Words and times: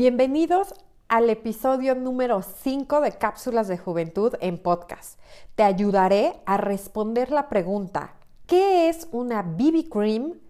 Bienvenidos 0.00 0.72
al 1.08 1.28
episodio 1.28 1.94
número 1.94 2.40
5 2.40 3.02
de 3.02 3.12
Cápsulas 3.12 3.68
de 3.68 3.76
Juventud 3.76 4.32
en 4.40 4.56
podcast. 4.56 5.20
Te 5.56 5.62
ayudaré 5.62 6.40
a 6.46 6.56
responder 6.56 7.30
la 7.30 7.50
pregunta, 7.50 8.14
¿qué 8.46 8.88
es 8.88 9.08
una 9.12 9.42
BB 9.42 9.90
Cream, 9.90 10.40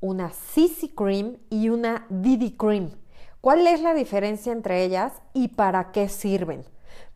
una 0.00 0.28
CC 0.28 0.94
Cream 0.94 1.38
y 1.48 1.70
una 1.70 2.04
DD 2.10 2.58
Cream? 2.58 2.90
¿Cuál 3.40 3.66
es 3.66 3.80
la 3.80 3.94
diferencia 3.94 4.52
entre 4.52 4.84
ellas 4.84 5.14
y 5.32 5.48
para 5.48 5.90
qué 5.90 6.10
sirven? 6.10 6.66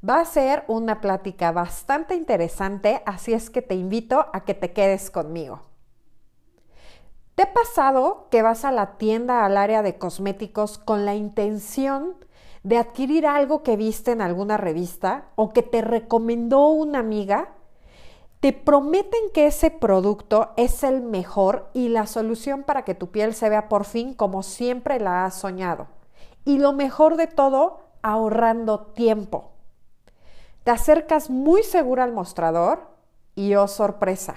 Va 0.02 0.20
a 0.20 0.24
ser 0.24 0.64
una 0.68 1.02
plática 1.02 1.52
bastante 1.52 2.14
interesante, 2.14 3.02
así 3.04 3.34
es 3.34 3.50
que 3.50 3.60
te 3.60 3.74
invito 3.74 4.28
a 4.32 4.46
que 4.46 4.54
te 4.54 4.72
quedes 4.72 5.10
conmigo. 5.10 5.60
¿Te 7.34 7.44
ha 7.44 7.54
pasado 7.54 8.26
que 8.30 8.42
vas 8.42 8.66
a 8.66 8.72
la 8.72 8.98
tienda 8.98 9.46
al 9.46 9.56
área 9.56 9.82
de 9.82 9.96
cosméticos 9.96 10.76
con 10.76 11.06
la 11.06 11.14
intención 11.14 12.14
de 12.62 12.76
adquirir 12.76 13.26
algo 13.26 13.62
que 13.62 13.76
viste 13.76 14.10
en 14.10 14.20
alguna 14.20 14.58
revista 14.58 15.30
o 15.34 15.52
que 15.52 15.62
te 15.62 15.80
recomendó 15.80 16.68
una 16.68 16.98
amiga? 16.98 17.54
Te 18.40 18.52
prometen 18.52 19.30
que 19.32 19.46
ese 19.46 19.70
producto 19.70 20.50
es 20.56 20.82
el 20.82 21.00
mejor 21.00 21.70
y 21.72 21.88
la 21.88 22.06
solución 22.06 22.64
para 22.64 22.84
que 22.84 22.94
tu 22.94 23.10
piel 23.10 23.34
se 23.34 23.48
vea 23.48 23.68
por 23.68 23.84
fin 23.84 24.12
como 24.12 24.42
siempre 24.42 25.00
la 25.00 25.24
has 25.24 25.34
soñado. 25.36 25.86
Y 26.44 26.58
lo 26.58 26.74
mejor 26.74 27.16
de 27.16 27.28
todo, 27.28 27.80
ahorrando 28.02 28.80
tiempo. 28.80 29.52
Te 30.64 30.70
acercas 30.70 31.30
muy 31.30 31.62
segura 31.62 32.04
al 32.04 32.12
mostrador 32.12 32.88
y 33.34 33.54
oh 33.54 33.68
sorpresa, 33.68 34.34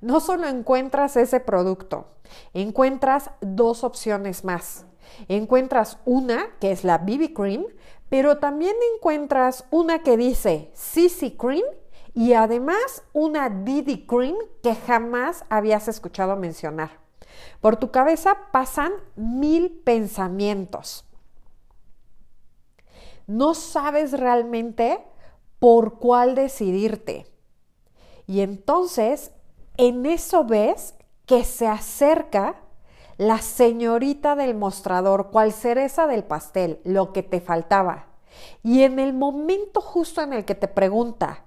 no 0.00 0.20
solo 0.20 0.46
encuentras 0.46 1.16
ese 1.16 1.40
producto, 1.40 2.06
encuentras 2.54 3.30
dos 3.40 3.84
opciones 3.84 4.44
más. 4.44 4.86
Encuentras 5.28 5.98
una 6.04 6.46
que 6.60 6.70
es 6.70 6.84
la 6.84 6.98
BB 6.98 7.32
Cream, 7.34 7.64
pero 8.08 8.38
también 8.38 8.74
encuentras 8.94 9.64
una 9.70 10.02
que 10.02 10.16
dice 10.16 10.70
CC 10.74 11.36
Cream 11.36 11.64
y 12.14 12.32
además 12.32 13.02
una 13.12 13.48
DD 13.48 14.06
Cream 14.06 14.36
que 14.62 14.74
jamás 14.74 15.44
habías 15.48 15.88
escuchado 15.88 16.36
mencionar. 16.36 16.98
Por 17.60 17.76
tu 17.76 17.90
cabeza 17.90 18.36
pasan 18.52 18.92
mil 19.16 19.70
pensamientos. 19.70 21.04
No 23.26 23.54
sabes 23.54 24.12
realmente 24.12 25.04
por 25.60 25.98
cuál 25.98 26.34
decidirte. 26.34 27.26
Y 28.26 28.40
entonces 28.40 29.32
en 29.88 30.04
eso 30.04 30.44
ves 30.44 30.94
que 31.24 31.42
se 31.42 31.66
acerca 31.66 32.56
la 33.16 33.38
señorita 33.38 34.36
del 34.36 34.54
mostrador, 34.54 35.30
cual 35.30 35.52
cereza 35.52 36.06
del 36.06 36.22
pastel, 36.22 36.80
lo 36.84 37.14
que 37.14 37.22
te 37.22 37.40
faltaba. 37.40 38.08
Y 38.62 38.82
en 38.82 38.98
el 38.98 39.14
momento 39.14 39.80
justo 39.80 40.20
en 40.20 40.34
el 40.34 40.44
que 40.44 40.54
te 40.54 40.68
pregunta, 40.68 41.44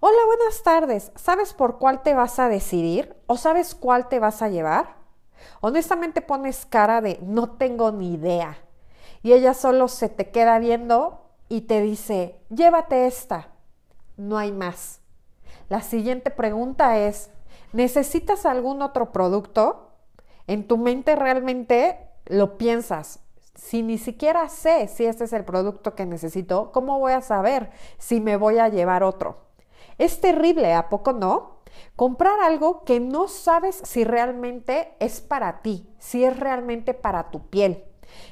hola, 0.00 0.16
buenas 0.26 0.62
tardes, 0.62 1.12
¿sabes 1.14 1.52
por 1.52 1.78
cuál 1.78 2.02
te 2.02 2.14
vas 2.14 2.38
a 2.38 2.48
decidir 2.48 3.14
o 3.26 3.36
sabes 3.36 3.74
cuál 3.74 4.08
te 4.08 4.18
vas 4.18 4.40
a 4.40 4.48
llevar? 4.48 4.96
Honestamente 5.60 6.22
pones 6.22 6.64
cara 6.64 7.02
de 7.02 7.18
no 7.22 7.50
tengo 7.50 7.92
ni 7.92 8.14
idea. 8.14 8.56
Y 9.22 9.34
ella 9.34 9.52
solo 9.52 9.88
se 9.88 10.08
te 10.08 10.30
queda 10.30 10.58
viendo 10.58 11.20
y 11.50 11.62
te 11.62 11.82
dice, 11.82 12.40
llévate 12.48 13.06
esta. 13.06 13.48
No 14.16 14.38
hay 14.38 14.52
más. 14.52 15.00
La 15.68 15.82
siguiente 15.82 16.30
pregunta 16.30 16.98
es, 16.98 17.30
¿Necesitas 17.74 18.46
algún 18.46 18.82
otro 18.82 19.10
producto? 19.10 19.90
En 20.46 20.68
tu 20.68 20.78
mente 20.78 21.16
realmente 21.16 21.98
lo 22.26 22.56
piensas. 22.56 23.18
Si 23.56 23.82
ni 23.82 23.98
siquiera 23.98 24.48
sé 24.48 24.86
si 24.86 25.06
este 25.06 25.24
es 25.24 25.32
el 25.32 25.44
producto 25.44 25.96
que 25.96 26.06
necesito, 26.06 26.70
¿cómo 26.70 27.00
voy 27.00 27.14
a 27.14 27.20
saber 27.20 27.72
si 27.98 28.20
me 28.20 28.36
voy 28.36 28.58
a 28.58 28.68
llevar 28.68 29.02
otro? 29.02 29.48
Es 29.98 30.20
terrible, 30.20 30.72
¿a 30.72 30.88
poco 30.88 31.14
no? 31.14 31.62
Comprar 31.96 32.38
algo 32.38 32.84
que 32.84 33.00
no 33.00 33.26
sabes 33.26 33.80
si 33.82 34.04
realmente 34.04 34.94
es 35.00 35.20
para 35.20 35.60
ti, 35.60 35.92
si 35.98 36.22
es 36.22 36.38
realmente 36.38 36.94
para 36.94 37.32
tu 37.32 37.50
piel. 37.50 37.82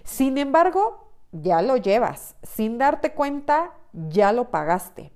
Sin 0.05 0.39
embargo, 0.39 1.09
ya 1.33 1.63
lo 1.63 1.79
llevas. 1.79 2.37
Sin 2.45 2.79
darte 2.79 3.13
cuenta, 3.13 3.73
ya 3.93 4.33
lo 4.33 4.53
pagaste. 4.53 5.13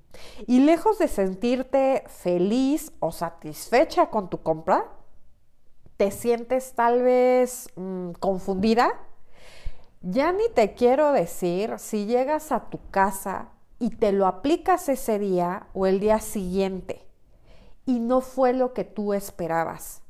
Y 0.47 0.61
lejos 0.61 0.99
de 0.99 1.09
sentirte 1.09 2.05
feliz 2.09 2.93
o 3.01 3.13
satisfecha 3.13 4.11
con 4.11 4.31
tu 4.31 4.43
compra, 4.43 4.85
te 5.97 6.11
sientes 6.11 6.75
tal 6.75 7.03
vez 7.03 7.71
mm, 7.77 8.13
confundida. 8.13 8.93
Ya 10.03 10.33
ni 10.33 10.49
te 10.55 10.75
quiero 10.75 11.13
decir 11.13 11.75
si 11.79 12.07
llegas 12.07 12.53
a 12.53 12.69
tu 12.71 12.79
casa 12.91 13.49
y 13.79 13.91
te 13.91 14.13
lo 14.13 14.27
aplicas 14.27 14.89
ese 14.89 15.19
día 15.19 15.67
o 15.75 15.87
el 15.87 16.01
día 16.01 16.21
siguiente 16.21 17.07
y 17.87 18.01
no 18.01 18.21
fue 18.21 18.53
lo 18.53 18.75
que 18.75 18.85
tú 18.85 19.15
esperabas. 19.15 20.03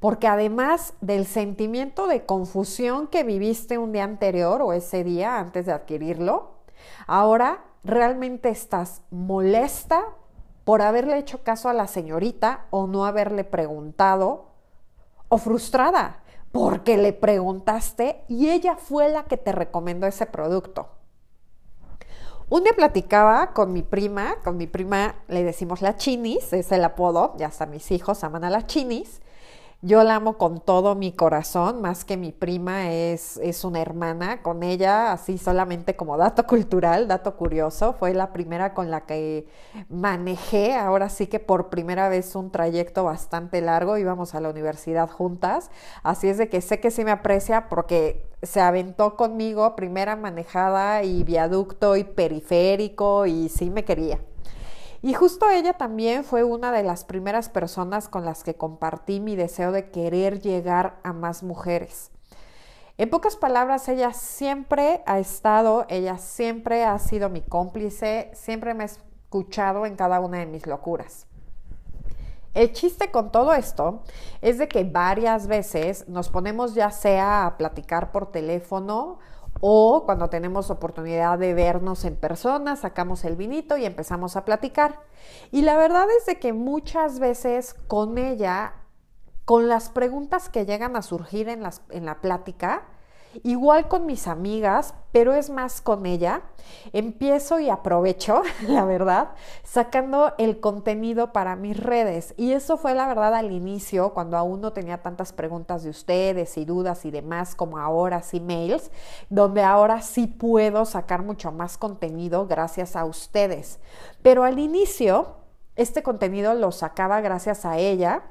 Porque 0.00 0.26
además 0.26 0.94
del 1.00 1.26
sentimiento 1.26 2.06
de 2.06 2.24
confusión 2.24 3.08
que 3.08 3.24
viviste 3.24 3.78
un 3.78 3.92
día 3.92 4.04
anterior 4.04 4.62
o 4.62 4.72
ese 4.72 5.04
día 5.04 5.38
antes 5.38 5.66
de 5.66 5.72
adquirirlo, 5.72 6.56
ahora 7.06 7.64
realmente 7.86 8.48
estás 8.48 9.02
molesta 9.10 10.04
por 10.64 10.82
haberle 10.82 11.18
hecho 11.18 11.42
caso 11.42 11.68
a 11.68 11.72
la 11.72 11.86
señorita 11.86 12.66
o 12.70 12.86
no 12.86 13.06
haberle 13.06 13.44
preguntado, 13.44 14.46
o 15.28 15.38
frustrada 15.38 16.22
porque 16.52 16.96
le 16.96 17.12
preguntaste 17.12 18.24
y 18.28 18.48
ella 18.48 18.76
fue 18.76 19.08
la 19.08 19.24
que 19.24 19.36
te 19.36 19.52
recomendó 19.52 20.06
ese 20.06 20.26
producto. 20.26 20.88
Un 22.48 22.62
día 22.62 22.72
platicaba 22.74 23.52
con 23.52 23.72
mi 23.72 23.82
prima, 23.82 24.36
con 24.44 24.56
mi 24.56 24.66
prima 24.66 25.16
le 25.28 25.42
decimos 25.42 25.82
la 25.82 25.96
chinis, 25.96 26.52
es 26.52 26.70
el 26.72 26.84
apodo, 26.84 27.34
ya 27.36 27.48
hasta 27.48 27.66
mis 27.66 27.90
hijos 27.90 28.22
aman 28.24 28.44
a 28.44 28.50
la 28.50 28.66
chinis, 28.66 29.20
yo 29.86 30.02
la 30.02 30.16
amo 30.16 30.36
con 30.36 30.60
todo 30.60 30.96
mi 30.96 31.12
corazón, 31.12 31.80
más 31.80 32.04
que 32.04 32.16
mi 32.16 32.32
prima 32.32 32.90
es, 32.90 33.36
es 33.36 33.62
una 33.62 33.80
hermana. 33.80 34.42
Con 34.42 34.64
ella, 34.64 35.12
así 35.12 35.38
solamente 35.38 35.94
como 35.94 36.16
dato 36.16 36.44
cultural, 36.46 37.06
dato 37.06 37.36
curioso, 37.36 37.92
fue 37.92 38.12
la 38.12 38.32
primera 38.32 38.74
con 38.74 38.90
la 38.90 39.06
que 39.06 39.46
manejé, 39.88 40.74
ahora 40.74 41.08
sí 41.08 41.28
que 41.28 41.38
por 41.38 41.68
primera 41.70 42.08
vez 42.08 42.34
un 42.34 42.50
trayecto 42.50 43.04
bastante 43.04 43.60
largo, 43.60 43.96
íbamos 43.96 44.34
a 44.34 44.40
la 44.40 44.50
universidad 44.50 45.08
juntas. 45.08 45.70
Así 46.02 46.28
es 46.28 46.36
de 46.38 46.48
que 46.48 46.60
sé 46.60 46.80
que 46.80 46.90
sí 46.90 47.04
me 47.04 47.12
aprecia 47.12 47.68
porque 47.68 48.26
se 48.42 48.60
aventó 48.60 49.14
conmigo, 49.14 49.76
primera 49.76 50.16
manejada 50.16 51.04
y 51.04 51.22
viaducto 51.22 51.96
y 51.96 52.02
periférico 52.02 53.26
y 53.26 53.48
sí 53.48 53.70
me 53.70 53.84
quería. 53.84 54.18
Y 55.02 55.14
justo 55.14 55.50
ella 55.50 55.74
también 55.74 56.24
fue 56.24 56.44
una 56.44 56.72
de 56.72 56.82
las 56.82 57.04
primeras 57.04 57.48
personas 57.48 58.08
con 58.08 58.24
las 58.24 58.42
que 58.44 58.54
compartí 58.54 59.20
mi 59.20 59.36
deseo 59.36 59.72
de 59.72 59.90
querer 59.90 60.40
llegar 60.40 60.98
a 61.02 61.12
más 61.12 61.42
mujeres. 61.42 62.10
En 62.98 63.10
pocas 63.10 63.36
palabras, 63.36 63.88
ella 63.88 64.14
siempre 64.14 65.02
ha 65.04 65.18
estado, 65.18 65.84
ella 65.90 66.16
siempre 66.16 66.84
ha 66.84 66.98
sido 66.98 67.28
mi 67.28 67.42
cómplice, 67.42 68.30
siempre 68.32 68.72
me 68.72 68.84
ha 68.84 68.86
escuchado 68.86 69.84
en 69.84 69.96
cada 69.96 70.18
una 70.20 70.38
de 70.38 70.46
mis 70.46 70.66
locuras. 70.66 71.26
El 72.54 72.72
chiste 72.72 73.10
con 73.10 73.30
todo 73.30 73.52
esto 73.52 74.02
es 74.40 74.56
de 74.56 74.66
que 74.66 74.82
varias 74.82 75.46
veces 75.46 76.08
nos 76.08 76.30
ponemos 76.30 76.74
ya 76.74 76.90
sea 76.90 77.44
a 77.44 77.58
platicar 77.58 78.12
por 78.12 78.32
teléfono 78.32 79.18
o 79.60 80.04
cuando 80.04 80.28
tenemos 80.28 80.70
oportunidad 80.70 81.38
de 81.38 81.54
vernos 81.54 82.04
en 82.04 82.16
persona, 82.16 82.76
sacamos 82.76 83.24
el 83.24 83.36
vinito 83.36 83.76
y 83.76 83.84
empezamos 83.84 84.36
a 84.36 84.44
platicar. 84.44 85.00
Y 85.50 85.62
la 85.62 85.76
verdad 85.76 86.06
es 86.18 86.26
de 86.26 86.38
que 86.38 86.52
muchas 86.52 87.18
veces 87.18 87.74
con 87.86 88.18
ella, 88.18 88.74
con 89.44 89.68
las 89.68 89.88
preguntas 89.88 90.48
que 90.48 90.66
llegan 90.66 90.96
a 90.96 91.02
surgir 91.02 91.48
en, 91.48 91.62
en 91.90 92.04
la 92.04 92.20
plática, 92.20 92.84
Igual 93.42 93.88
con 93.88 94.06
mis 94.06 94.26
amigas, 94.26 94.94
pero 95.12 95.34
es 95.34 95.50
más 95.50 95.80
con 95.80 96.06
ella. 96.06 96.42
Empiezo 96.92 97.58
y 97.60 97.70
aprovecho, 97.70 98.42
la 98.68 98.84
verdad, 98.84 99.30
sacando 99.62 100.34
el 100.38 100.60
contenido 100.60 101.32
para 101.32 101.56
mis 101.56 101.76
redes. 101.78 102.34
Y 102.36 102.52
eso 102.52 102.76
fue 102.76 102.94
la 102.94 103.06
verdad 103.06 103.34
al 103.34 103.52
inicio, 103.52 104.12
cuando 104.12 104.36
aún 104.36 104.60
no 104.60 104.72
tenía 104.72 105.02
tantas 105.02 105.32
preguntas 105.32 105.82
de 105.84 105.90
ustedes 105.90 106.56
y 106.58 106.64
dudas 106.64 107.04
y 107.04 107.10
demás 107.10 107.54
como 107.54 107.78
ahora 107.78 108.22
sí 108.22 108.40
mails, 108.40 108.90
donde 109.30 109.62
ahora 109.62 110.02
sí 110.02 110.26
puedo 110.26 110.84
sacar 110.84 111.22
mucho 111.22 111.52
más 111.52 111.78
contenido 111.78 112.46
gracias 112.46 112.96
a 112.96 113.04
ustedes. 113.04 113.78
Pero 114.22 114.44
al 114.44 114.58
inicio, 114.58 115.36
este 115.76 116.02
contenido 116.02 116.54
lo 116.54 116.72
sacaba 116.72 117.20
gracias 117.20 117.64
a 117.64 117.78
ella 117.78 118.22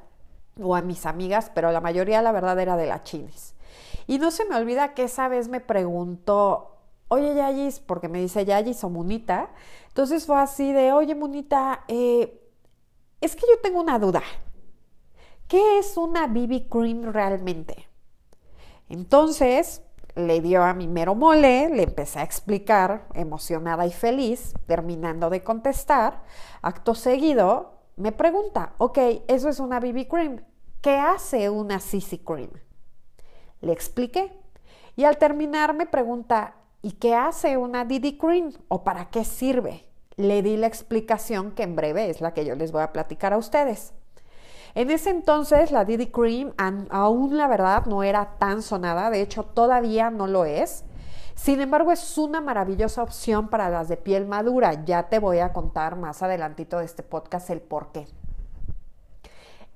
o 0.62 0.76
a 0.76 0.82
mis 0.82 1.06
amigas, 1.06 1.52
pero 1.54 1.72
la 1.72 1.82
mayoría 1.82 2.22
la 2.22 2.32
verdad 2.32 2.60
era 2.60 2.78
de 2.78 2.86
la 2.86 3.04
chinis. 3.04 3.55
Y 4.08 4.20
no 4.20 4.32
se 4.32 4.46
me 4.46 4.56
olvida 4.56 4.94
que 4.94 5.04
esa 5.04 5.28
vez 5.28 5.48
me 5.48 5.62
preguntó, 5.62 6.78
oye 7.08 7.34
Yayis, 7.36 7.80
porque 7.80 8.10
me 8.10 8.20
dice 8.20 8.46
Yayis 8.46 8.84
o 8.84 8.90
Munita. 8.90 9.52
Entonces 9.88 10.26
fue 10.26 10.40
así 10.40 10.72
de, 10.72 10.92
oye 10.92 11.16
Munita, 11.16 11.84
eh, 11.88 12.42
es 13.22 13.36
que 13.36 13.46
yo 13.50 13.60
tengo 13.62 13.82
una 13.82 14.00
duda. 14.00 14.22
¿Qué 15.48 15.80
es 15.80 15.98
una 15.98 16.28
BB 16.28 16.70
Cream 16.70 17.04
realmente? 17.12 17.88
Entonces 18.90 19.82
le 20.16 20.42
dio 20.42 20.64
a 20.64 20.74
mi 20.74 20.88
mero 20.88 21.14
mole, 21.14 21.70
le 21.70 21.84
empecé 21.84 22.20
a 22.20 22.24
explicar, 22.24 23.08
emocionada 23.14 23.86
y 23.86 23.92
feliz, 23.92 24.54
terminando 24.66 25.30
de 25.30 25.44
contestar. 25.44 26.24
Acto 26.62 26.96
seguido, 26.96 27.82
me 27.98 28.12
pregunta, 28.12 28.74
ok, 28.78 28.98
eso 29.28 29.50
es 29.50 29.60
una 29.60 29.80
BB 29.80 30.08
Cream. 30.08 30.46
¿Qué 30.82 30.98
hace 30.98 31.50
una 31.50 31.80
CC 31.80 32.24
Cream? 32.24 32.52
Le 33.66 33.74
expliqué. 33.74 34.32
Y 34.96 35.06
al 35.06 35.18
terminar 35.18 35.74
me 35.74 35.88
pregunta, 35.88 36.54
¿y 36.84 36.92
qué 36.92 37.16
hace 37.16 37.58
una 37.58 37.84
DD 37.84 38.16
Cream? 38.20 38.54
¿O 38.68 38.84
para 38.84 39.10
qué 39.10 39.26
sirve? 39.26 39.86
Le 40.18 40.44
di 40.44 40.56
la 40.56 40.68
explicación 40.68 41.52
que 41.52 41.64
en 41.64 41.76
breve 41.76 42.12
es 42.12 42.22
la 42.22 42.36
que 42.36 42.46
yo 42.46 42.54
les 42.54 42.72
voy 42.72 42.84
a 42.84 42.94
platicar 42.94 43.34
a 43.34 43.38
ustedes. 43.38 43.94
En 44.76 44.92
ese 44.92 45.10
entonces 45.10 45.72
la 45.72 45.84
DD 45.84 46.12
Cream 46.12 46.54
aún 46.92 47.38
la 47.38 47.48
verdad 47.48 47.88
no 47.88 48.04
era 48.04 48.38
tan 48.38 48.62
sonada, 48.62 49.10
de 49.10 49.22
hecho 49.22 49.46
todavía 49.46 50.12
no 50.12 50.28
lo 50.28 50.46
es. 50.46 50.86
Sin 51.34 51.60
embargo, 51.60 51.92
es 51.92 52.18
una 52.20 52.42
maravillosa 52.42 53.02
opción 53.02 53.50
para 53.50 53.70
las 53.70 53.90
de 53.90 53.98
piel 53.98 54.28
madura. 54.28 54.86
Ya 54.86 55.10
te 55.10 55.18
voy 55.18 55.40
a 55.40 55.54
contar 55.54 55.96
más 55.96 56.22
adelantito 56.22 56.78
de 56.78 56.86
este 56.86 57.02
podcast 57.02 57.50
el 57.50 57.62
por 57.62 57.92
qué. 57.92 58.06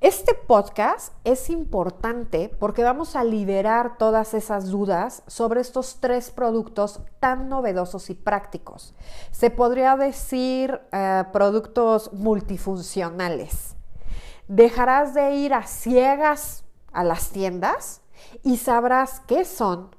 Este 0.01 0.33
podcast 0.33 1.13
es 1.23 1.49
importante 1.49 2.49
porque 2.59 2.83
vamos 2.83 3.15
a 3.15 3.23
liberar 3.23 3.97
todas 3.97 4.33
esas 4.33 4.69
dudas 4.69 5.23
sobre 5.27 5.61
estos 5.61 5.99
tres 5.99 6.31
productos 6.31 7.01
tan 7.19 7.49
novedosos 7.49 8.09
y 8.09 8.15
prácticos. 8.15 8.95
Se 9.31 9.49
podría 9.49 9.97
decir 9.97 10.79
eh, 10.91 11.23
productos 11.33 12.13
multifuncionales 12.13 13.75
dejarás 14.49 15.13
de 15.13 15.35
ir 15.35 15.53
a 15.53 15.63
ciegas 15.63 16.65
a 16.91 17.03
las 17.05 17.29
tiendas 17.29 18.01
y 18.43 18.57
sabrás 18.57 19.21
qué 19.21 19.45
son, 19.45 19.95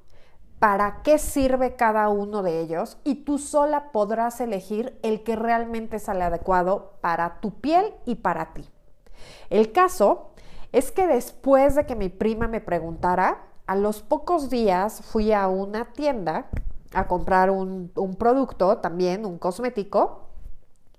para 0.58 1.02
qué 1.02 1.19
sirve 1.19 1.76
cada 1.76 2.08
uno 2.11 2.43
de 2.43 2.61
ellos 2.61 2.99
y 3.05 3.25
tú 3.25 3.38
sola 3.38 3.93
podrás 3.93 4.41
elegir 4.41 4.99
el 5.02 5.23
que 5.23 5.37
realmente 5.37 5.97
es 5.97 6.08
el 6.08 6.20
adecuado 6.20 6.99
para 7.00 7.41
tu 7.41 7.61
piel 7.61 7.94
y 8.05 8.17
para 8.17 8.52
ti. 8.52 8.69
El 9.51 9.73
caso 9.73 10.31
es 10.73 10.93
que 10.93 11.07
después 11.07 11.75
de 11.75 11.87
que 11.87 11.97
mi 11.97 12.09
prima 12.09 12.49
me 12.49 12.61
preguntara, 12.61 13.47
a 13.67 13.77
los 13.77 14.03
pocos 14.03 14.51
días 14.51 15.03
fui 15.05 15.33
a 15.33 15.47
una 15.49 15.93
tienda 15.93 16.51
a 16.93 17.07
comprar 17.07 17.51
un, 17.51 17.91
producto, 18.19 18.79
también 18.79 19.25
un 19.25 19.39
cosmético, 19.39 20.30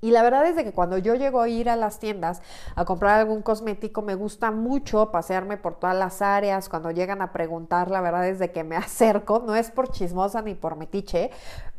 y 0.01 0.09
la 0.09 0.23
verdad 0.23 0.45
es 0.47 0.55
que 0.55 0.73
cuando 0.73 0.97
yo 0.97 1.13
llego 1.13 1.41
a 1.41 1.47
ir 1.47 1.69
a 1.69 1.75
las 1.75 1.99
tiendas 1.99 2.41
a 2.75 2.85
comprar 2.85 3.19
algún 3.19 3.43
cosmético, 3.43 4.01
me 4.01 4.15
gusta 4.15 4.49
mucho 4.49 5.11
pasearme 5.11 5.57
por 5.57 5.75
todas 5.75 5.95
las 5.95 6.23
áreas. 6.23 6.69
Cuando 6.69 6.89
llegan 6.89 7.21
a 7.21 7.31
preguntar, 7.31 7.91
la 7.91 8.01
verdad 8.01 8.27
es 8.27 8.39
de 8.39 8.51
que 8.51 8.63
me 8.63 8.75
acerco, 8.77 9.43
no 9.45 9.55
es 9.55 9.69
por 9.69 9.91
chismosa 9.91 10.41
ni 10.41 10.55
por 10.55 10.75
metiche, 10.75 11.29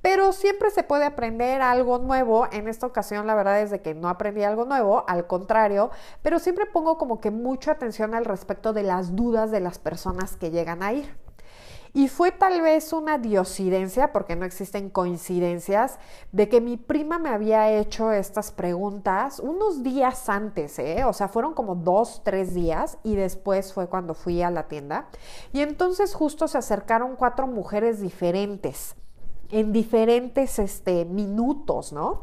pero 0.03 0.33
siempre 0.33 0.71
se 0.71 0.85
puede 0.85 1.05
aprender 1.05 1.63
algo 1.63 1.99
nuevo. 1.99 2.47
En 2.53 2.69
esta 2.69 2.87
ocasión, 2.87 3.27
la 3.27 3.35
verdad 3.35 3.61
es 3.61 3.71
de 3.71 3.83
que 3.83 3.95
no 3.95 4.09
aprendí 4.09 4.45
algo 4.45 4.67
nuevo, 4.67 5.05
al 5.09 5.27
contrario, 5.27 5.91
pero 6.23 6.39
siempre 6.39 6.67
pongo 6.67 6.99
como 6.99 7.21
que 7.21 7.33
mucha 7.33 7.73
atención 7.73 8.15
al 8.15 8.25
respecto 8.25 8.73
de 8.73 8.85
las 8.85 9.17
dudas 9.17 9.51
de 9.51 9.61
las 9.61 9.81
personas 9.81 10.37
que 10.37 10.51
llegan 10.53 10.85
a 10.85 10.93
ir. 10.93 11.22
Y 11.95 12.09
fue 12.09 12.33
tal 12.33 12.63
vez 12.63 12.95
una 12.95 13.19
diosidencia, 13.19 14.13
porque 14.13 14.35
no 14.35 14.47
existen 14.47 14.89
coincidencias, 14.89 15.99
de 16.33 16.49
que 16.49 16.63
mi 16.63 16.79
prima 16.79 17.19
me 17.19 17.29
había 17.29 17.71
hecho 17.71 18.13
estas 18.13 18.51
preguntas 18.51 19.39
unos 19.41 19.83
días 19.83 20.31
antes, 20.31 20.79
¿eh? 20.79 21.05
o 21.05 21.13
sea, 21.13 21.29
fueron 21.29 21.53
como 21.53 21.75
dos, 21.75 22.23
tres 22.25 22.55
días 22.55 22.97
y 23.03 23.15
después 23.15 23.75
fue 23.75 23.89
cuando 23.89 24.15
fui 24.15 24.41
a 24.41 24.51
la 24.51 24.69
tienda. 24.69 25.09
Y 25.53 25.61
entonces 25.61 26.15
justo 26.15 26.49
se 26.49 26.57
acercaron 26.57 27.15
cuatro 27.15 27.47
mujeres 27.47 28.01
diferentes, 28.01 28.95
en 29.51 29.71
diferentes 29.73 30.59
este, 30.59 31.05
minutos, 31.05 31.93
¿no? 31.93 32.23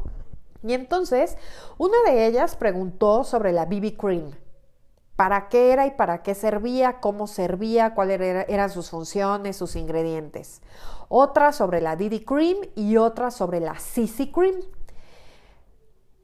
Y 0.64 0.74
entonces 0.74 1.36
una 1.78 1.96
de 2.06 2.26
ellas 2.26 2.56
preguntó 2.56 3.22
sobre 3.22 3.52
la 3.52 3.66
BB 3.66 3.96
Cream 3.96 4.32
para 5.20 5.50
qué 5.50 5.70
era 5.70 5.84
y 5.84 5.90
para 5.90 6.22
qué 6.22 6.34
servía, 6.34 6.98
cómo 6.98 7.26
servía, 7.26 7.94
cuáles 7.94 8.46
eran 8.48 8.70
sus 8.70 8.88
funciones, 8.88 9.54
sus 9.54 9.76
ingredientes. 9.76 10.62
Otra 11.10 11.52
sobre 11.52 11.82
la 11.82 11.94
Didi 11.94 12.24
Cream 12.24 12.56
y 12.74 12.96
otra 12.96 13.30
sobre 13.30 13.60
la 13.60 13.74
CC 13.74 14.32
Cream. 14.32 14.54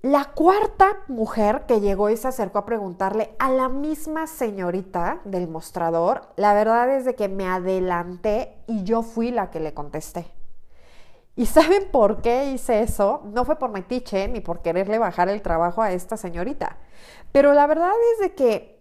La 0.00 0.24
cuarta 0.24 0.96
mujer 1.08 1.66
que 1.68 1.82
llegó 1.82 2.08
y 2.08 2.16
se 2.16 2.28
acercó 2.28 2.60
a 2.60 2.64
preguntarle 2.64 3.36
a 3.38 3.50
la 3.50 3.68
misma 3.68 4.26
señorita 4.26 5.20
del 5.26 5.46
mostrador, 5.46 6.30
la 6.36 6.54
verdad 6.54 6.88
es 6.88 7.04
de 7.04 7.14
que 7.14 7.28
me 7.28 7.46
adelanté 7.46 8.56
y 8.66 8.82
yo 8.84 9.02
fui 9.02 9.30
la 9.30 9.50
que 9.50 9.60
le 9.60 9.74
contesté. 9.74 10.32
¿Y 11.38 11.44
saben 11.44 11.90
por 11.92 12.22
qué 12.22 12.46
hice 12.46 12.80
eso? 12.80 13.20
No 13.24 13.44
fue 13.44 13.58
por 13.58 13.70
metiche 13.70 14.26
ni 14.26 14.40
por 14.40 14.62
quererle 14.62 14.98
bajar 14.98 15.28
el 15.28 15.42
trabajo 15.42 15.82
a 15.82 15.92
esta 15.92 16.16
señorita. 16.16 16.78
Pero 17.30 17.52
la 17.52 17.66
verdad 17.66 17.92
es 18.14 18.20
de 18.20 18.34
que 18.34 18.75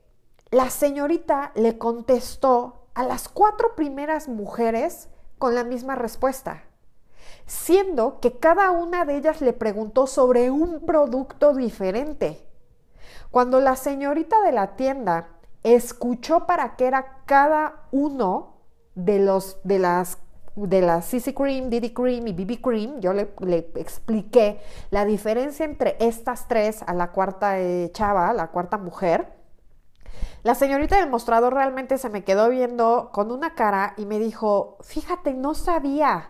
la 0.56 0.70
señorita 0.70 1.52
le 1.56 1.78
contestó 1.78 2.88
a 2.94 3.04
las 3.04 3.28
cuatro 3.28 3.76
primeras 3.76 4.30
mujeres 4.30 5.10
con 5.38 5.54
la 5.54 5.66
misma 5.66 5.96
respuesta, 5.96 6.64
siendo 7.46 8.22
que 8.22 8.40
cada 8.40 8.72
una 8.72 9.04
de 9.04 9.18
ellas 9.18 9.42
le 9.42 9.52
preguntó 9.52 10.08
sobre 10.08 10.52
un 10.52 10.86
producto 10.86 11.54
diferente. 11.54 12.48
Cuando 13.32 13.60
la 13.60 13.76
señorita 13.76 14.42
de 14.44 14.54
la 14.54 14.78
tienda 14.78 15.28
escuchó 15.64 16.46
para 16.46 16.78
qué 16.78 16.86
era 16.86 17.24
cada 17.26 17.88
uno 17.92 18.62
de 18.96 19.20
los 19.20 19.58
de 19.66 19.80
las 19.80 20.20
de 20.56 20.80
la 20.80 21.02
CC 21.02 21.34
Cream, 21.34 21.70
Diddy 21.70 21.94
Cream 21.94 22.28
y 22.28 22.32
BB 22.32 22.62
Cream, 22.62 23.02
yo 23.02 23.12
le, 23.12 23.28
expliqué 23.76 24.62
la 24.90 25.04
diferencia 25.04 25.66
entre 25.66 25.98
estas 26.00 26.48
tres 26.48 26.82
a 26.82 26.94
la 26.94 27.12
cuarta 27.12 27.60
eh, 27.60 27.92
chava, 27.92 28.32
la 28.32 28.48
cuarta 28.52 28.78
mujer, 28.78 29.35
la 30.44 30.56
señorita 30.56 30.98
del 30.98 31.10
mostrador 31.10 31.54
realmente 31.54 31.98
se 31.98 32.10
me 32.10 32.24
quedó 32.24 32.50
viendo 32.50 33.10
con 33.12 33.32
una 33.32 33.56
cara 33.56 33.94
y 33.98 34.06
me 34.06 34.20
dijo, 34.20 34.78
fíjate, 34.82 35.34
no 35.34 35.54
sabía. 35.54 36.30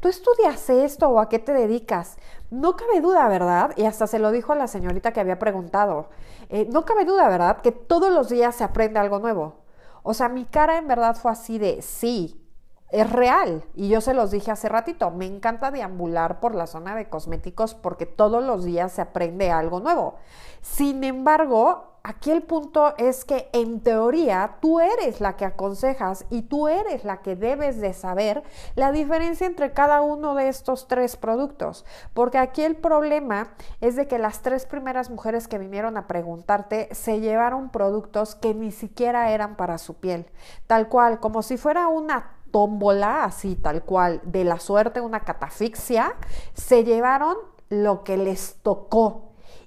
¿Tú 0.00 0.08
estudias 0.08 0.68
esto 0.68 1.08
o 1.08 1.20
a 1.20 1.28
qué 1.28 1.38
te 1.38 1.52
dedicas? 1.52 2.16
No 2.50 2.76
cabe 2.76 3.00
duda, 3.00 3.28
¿verdad? 3.28 3.72
Y 3.76 3.84
hasta 3.84 4.06
se 4.06 4.18
lo 4.18 4.30
dijo 4.30 4.52
a 4.52 4.56
la 4.56 4.66
señorita 4.66 5.12
que 5.12 5.20
había 5.20 5.38
preguntado. 5.38 6.08
Eh, 6.48 6.66
no 6.70 6.84
cabe 6.84 7.04
duda, 7.04 7.28
¿verdad? 7.28 7.60
Que 7.60 7.72
todos 7.72 8.12
los 8.12 8.28
días 8.28 8.54
se 8.54 8.64
aprende 8.64 8.98
algo 8.98 9.18
nuevo. 9.18 9.54
O 10.02 10.14
sea, 10.14 10.28
mi 10.28 10.44
cara 10.44 10.78
en 10.78 10.86
verdad 10.86 11.16
fue 11.16 11.32
así 11.32 11.58
de, 11.58 11.82
sí, 11.82 12.46
es 12.90 13.10
real. 13.10 13.64
Y 13.74 13.88
yo 13.88 14.00
se 14.00 14.14
los 14.14 14.30
dije 14.30 14.50
hace 14.50 14.68
ratito, 14.68 15.10
me 15.10 15.26
encanta 15.26 15.70
deambular 15.70 16.40
por 16.40 16.54
la 16.54 16.66
zona 16.66 16.94
de 16.94 17.08
cosméticos 17.08 17.74
porque 17.74 18.06
todos 18.06 18.44
los 18.44 18.64
días 18.64 18.92
se 18.92 19.02
aprende 19.02 19.50
algo 19.50 19.80
nuevo. 19.80 20.14
Sin 20.62 21.02
embargo, 21.04 21.95
aquí 22.06 22.30
el 22.30 22.42
punto 22.42 22.94
es 22.98 23.24
que 23.24 23.50
en 23.52 23.80
teoría 23.80 24.58
tú 24.60 24.78
eres 24.78 25.20
la 25.20 25.36
que 25.36 25.44
aconsejas 25.44 26.24
y 26.30 26.42
tú 26.42 26.68
eres 26.68 27.04
la 27.04 27.16
que 27.18 27.34
debes 27.34 27.80
de 27.80 27.92
saber 27.94 28.44
la 28.76 28.92
diferencia 28.92 29.46
entre 29.46 29.72
cada 29.72 30.02
uno 30.02 30.36
de 30.36 30.48
estos 30.48 30.86
tres 30.86 31.16
productos. 31.16 31.84
Porque 32.14 32.38
aquí 32.38 32.62
el 32.62 32.76
problema 32.76 33.48
es 33.80 33.96
de 33.96 34.06
que 34.06 34.20
las 34.20 34.40
tres 34.40 34.66
primeras 34.66 35.10
mujeres 35.10 35.48
que 35.48 35.58
vinieron 35.58 35.96
a 35.96 36.06
preguntarte 36.06 36.88
se 36.94 37.18
llevaron 37.18 37.70
productos 37.70 38.36
que 38.36 38.54
ni 38.54 38.70
siquiera 38.70 39.32
eran 39.32 39.56
para 39.56 39.76
su 39.76 39.94
piel. 39.94 40.26
Tal 40.68 40.88
cual, 40.88 41.18
como 41.18 41.42
si 41.42 41.56
fuera 41.56 41.88
una 41.88 42.36
tómbola, 42.52 43.24
así 43.24 43.56
tal 43.56 43.82
cual, 43.82 44.20
de 44.22 44.44
la 44.44 44.60
suerte, 44.60 45.00
una 45.00 45.20
catafixia, 45.20 46.14
se 46.54 46.84
llevaron 46.84 47.36
lo 47.68 48.04
que 48.04 48.16
les 48.16 48.54
tocó 48.62 49.25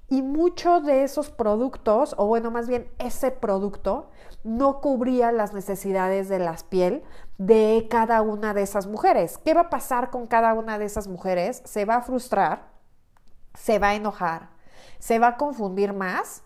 y 0.09 0.21
muchos 0.23 0.85
de 0.85 1.03
esos 1.03 1.29
productos, 1.29 2.15
o 2.17 2.25
bueno, 2.25 2.49
más 2.49 2.67
bien 2.67 2.91
ese 2.97 3.31
producto, 3.31 4.09
no 4.43 4.81
cubría 4.81 5.31
las 5.31 5.53
necesidades 5.53 6.29
de 6.29 6.39
la 6.39 6.55
piel 6.69 7.03
de 7.37 7.87
cada 7.89 8.21
una 8.21 8.53
de 8.53 8.63
esas 8.63 8.87
mujeres. 8.87 9.37
¿Qué 9.37 9.53
va 9.53 9.61
a 9.61 9.69
pasar 9.69 10.09
con 10.09 10.25
cada 10.25 10.53
una 10.53 10.79
de 10.79 10.85
esas 10.85 11.07
mujeres? 11.07 11.61
Se 11.65 11.85
va 11.85 11.97
a 11.97 12.01
frustrar, 12.01 12.69
se 13.53 13.77
va 13.77 13.89
a 13.89 13.95
enojar, 13.95 14.49
se 14.97 15.19
va 15.19 15.27
a 15.27 15.37
confundir 15.37 15.93
más 15.93 16.43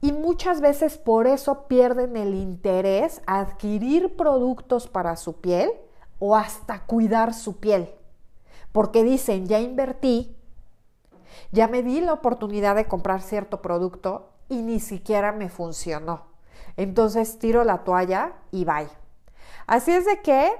y 0.00 0.12
muchas 0.12 0.60
veces 0.60 0.98
por 0.98 1.26
eso 1.26 1.66
pierden 1.66 2.18
el 2.18 2.34
interés 2.34 3.22
a 3.26 3.40
adquirir 3.40 4.16
productos 4.16 4.88
para 4.88 5.16
su 5.16 5.40
piel 5.40 5.70
o 6.18 6.36
hasta 6.36 6.84
cuidar 6.84 7.32
su 7.32 7.56
piel. 7.56 7.88
Porque 8.72 9.04
dicen, 9.04 9.46
ya 9.46 9.60
invertí, 9.60 10.36
ya 11.52 11.68
me 11.68 11.82
di 11.82 12.00
la 12.00 12.12
oportunidad 12.12 12.76
de 12.76 12.86
comprar 12.86 13.22
cierto 13.22 13.62
producto 13.62 14.30
y 14.48 14.62
ni 14.62 14.80
siquiera 14.80 15.32
me 15.32 15.48
funcionó. 15.48 16.26
Entonces 16.76 17.38
tiro 17.38 17.64
la 17.64 17.84
toalla 17.84 18.34
y 18.50 18.64
bye. 18.64 18.88
Así 19.66 19.92
es 19.92 20.04
de 20.04 20.20
que 20.20 20.50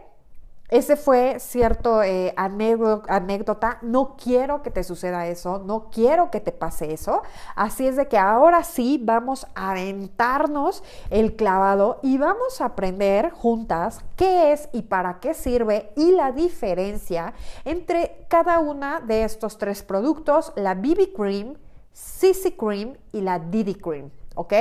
ese 0.75 0.97
fue 0.97 1.39
cierto 1.39 2.03
eh, 2.03 2.35
anécdota. 2.37 3.79
No 3.83 4.17
quiero 4.17 4.61
que 4.65 4.73
te 4.73 4.83
suceda 4.83 5.29
eso, 5.29 5.61
no 5.61 5.89
quiero 5.89 6.33
que 6.33 6.41
te 6.41 6.51
pase 6.51 6.93
eso. 6.93 7.23
Así 7.55 7.87
es 7.87 7.95
de 7.95 8.09
que 8.09 8.19
ahora 8.19 8.65
sí 8.65 9.01
vamos 9.01 9.47
a 9.55 9.71
aventarnos 9.71 10.83
el 11.11 11.37
clavado 11.37 12.01
y 12.03 12.19
vamos 12.19 12.61
a 12.61 12.65
aprender 12.65 13.31
juntas 13.31 14.01
qué 14.17 14.53
es 14.53 14.69
y 14.73 14.83
para 14.83 15.21
qué 15.21 15.33
sirve 15.33 15.93
y 15.95 16.11
la 16.11 16.33
diferencia 16.33 17.35
entre 17.65 18.27
cada 18.27 18.59
una 18.59 18.99
de 18.99 19.23
estos 19.23 19.59
tres 19.59 19.85
productos, 19.85 20.53
la 20.57 20.75
BB 20.75 21.13
Cream, 21.15 21.55
CC 21.93 22.57
Cream 22.57 22.97
y 23.13 23.21
la 23.21 23.39
Diddy 23.39 23.77
Cream. 23.77 24.11
¿Ok? 24.35 24.55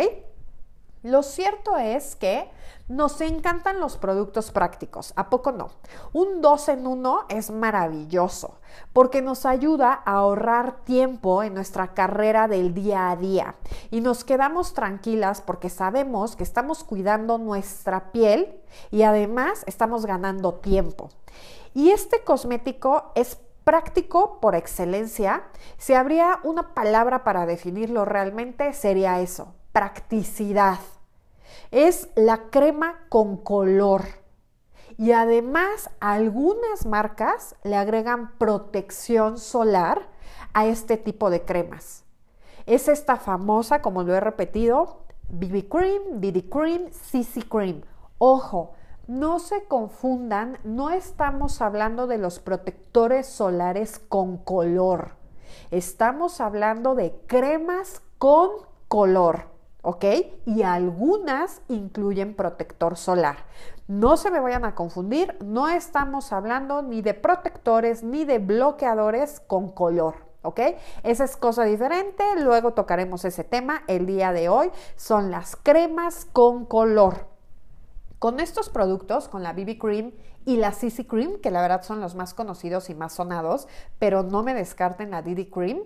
Lo 1.04 1.22
cierto 1.22 1.76
es 1.78 2.16
que 2.16 2.50
nos 2.88 3.20
encantan 3.20 3.82
los 3.82 3.98
productos 3.98 4.52
prácticos, 4.52 5.12
¿a 5.18 5.30
poco 5.30 5.52
no? 5.52 5.70
Un 6.14 6.42
2 6.42 6.70
en 6.70 6.88
1 6.88 7.26
es 7.28 7.52
maravilloso 7.52 8.60
porque 8.94 9.22
nos 9.22 9.46
ayuda 9.46 10.02
a 10.06 10.14
ahorrar 10.14 10.84
tiempo 10.86 11.44
en 11.44 11.54
nuestra 11.54 11.94
carrera 11.94 12.48
del 12.48 12.74
día 12.74 13.12
a 13.12 13.18
día 13.18 13.56
y 13.92 14.00
nos 14.00 14.24
quedamos 14.24 14.74
tranquilas 14.74 15.42
porque 15.42 15.70
sabemos 15.70 16.38
que 16.38 16.44
estamos 16.44 16.86
cuidando 16.86 17.38
nuestra 17.38 18.12
piel 18.14 18.62
y 18.90 19.04
además 19.04 19.64
estamos 19.66 20.06
ganando 20.06 20.54
tiempo. 20.54 21.10
Y 21.74 21.90
este 21.92 22.24
cosmético 22.24 23.12
es 23.16 23.38
práctico 23.64 24.40
por 24.40 24.56
excelencia. 24.56 25.44
Si 25.78 25.94
habría 25.94 26.40
una 26.44 26.74
palabra 26.74 27.24
para 27.24 27.46
definirlo 27.46 28.06
realmente, 28.06 28.74
sería 28.74 29.20
eso, 29.22 29.54
practicidad. 29.72 30.80
Es 31.72 32.10
la 32.16 32.50
crema 32.50 33.06
con 33.10 33.38
color. 33.38 34.04
Y 34.98 35.12
además 35.12 35.90
algunas 36.00 36.86
marcas 36.86 37.56
le 37.64 37.76
agregan 37.76 38.38
protección 38.38 39.38
solar 39.38 40.08
a 40.54 40.68
este 40.68 40.98
tipo 40.98 41.30
de 41.30 41.44
cremas. 41.44 42.04
Es 42.66 42.88
esta 42.88 43.18
famosa, 43.18 43.82
como 43.82 44.04
lo 44.04 44.16
he 44.16 44.20
repetido, 44.20 45.06
BB 45.30 45.68
Cream, 45.68 46.22
BB 46.22 46.50
Cream, 46.50 46.92
CC 46.92 47.48
Cream. 47.50 47.82
Ojo, 48.20 48.74
no 49.08 49.40
se 49.40 49.66
confundan, 49.66 50.60
no 50.64 50.92
estamos 50.92 51.62
hablando 51.62 52.08
de 52.08 52.18
los 52.18 52.40
protectores 52.40 53.28
solares 53.28 54.00
con 54.00 54.38
color. 54.38 55.16
Estamos 55.72 56.40
hablando 56.40 56.96
de 56.96 57.14
cremas 57.28 58.02
con 58.18 58.50
color. 58.88 59.53
¿Ok? 59.84 60.06
Y 60.46 60.64
algunas 60.64 61.62
incluyen 61.68 62.36
protector 62.36 62.98
solar. 62.98 63.46
No 63.88 64.18
se 64.18 64.32
me 64.32 64.40
vayan 64.40 64.66
a 64.66 64.74
confundir, 64.74 65.38
no 65.44 65.68
estamos 65.68 66.34
hablando 66.34 66.82
ni 66.82 67.02
de 67.02 67.14
protectores 67.14 68.02
ni 68.02 68.26
de 68.26 68.40
bloqueadores 68.40 69.40
con 69.46 69.72
color. 69.72 70.16
¿Ok? 70.46 70.60
Esa 71.04 71.24
es 71.24 71.38
cosa 71.38 71.64
diferente, 71.64 72.24
luego 72.42 72.74
tocaremos 72.74 73.24
ese 73.24 73.46
tema. 73.46 73.84
El 73.88 74.06
día 74.06 74.34
de 74.34 74.50
hoy 74.50 74.72
son 74.98 75.32
las 75.32 75.56
cremas 75.56 76.26
con 76.34 76.66
color. 76.66 77.28
Con 78.20 78.42
estos 78.42 78.70
productos, 78.70 79.30
con 79.30 79.42
la 79.42 79.54
BB 79.54 79.78
Cream 79.78 80.12
y 80.46 80.58
la 80.58 80.74
CC 80.74 81.08
Cream, 81.08 81.40
que 81.42 81.52
la 81.52 81.62
verdad 81.62 81.84
son 81.84 82.02
los 82.02 82.16
más 82.16 82.34
conocidos 82.34 82.90
y 82.90 82.96
más 82.96 83.14
sonados, 83.14 83.68
pero 84.00 84.24
no 84.24 84.44
me 84.44 84.54
descarten 84.54 85.12
la 85.12 85.22
DD 85.22 85.50
Cream, 85.50 85.80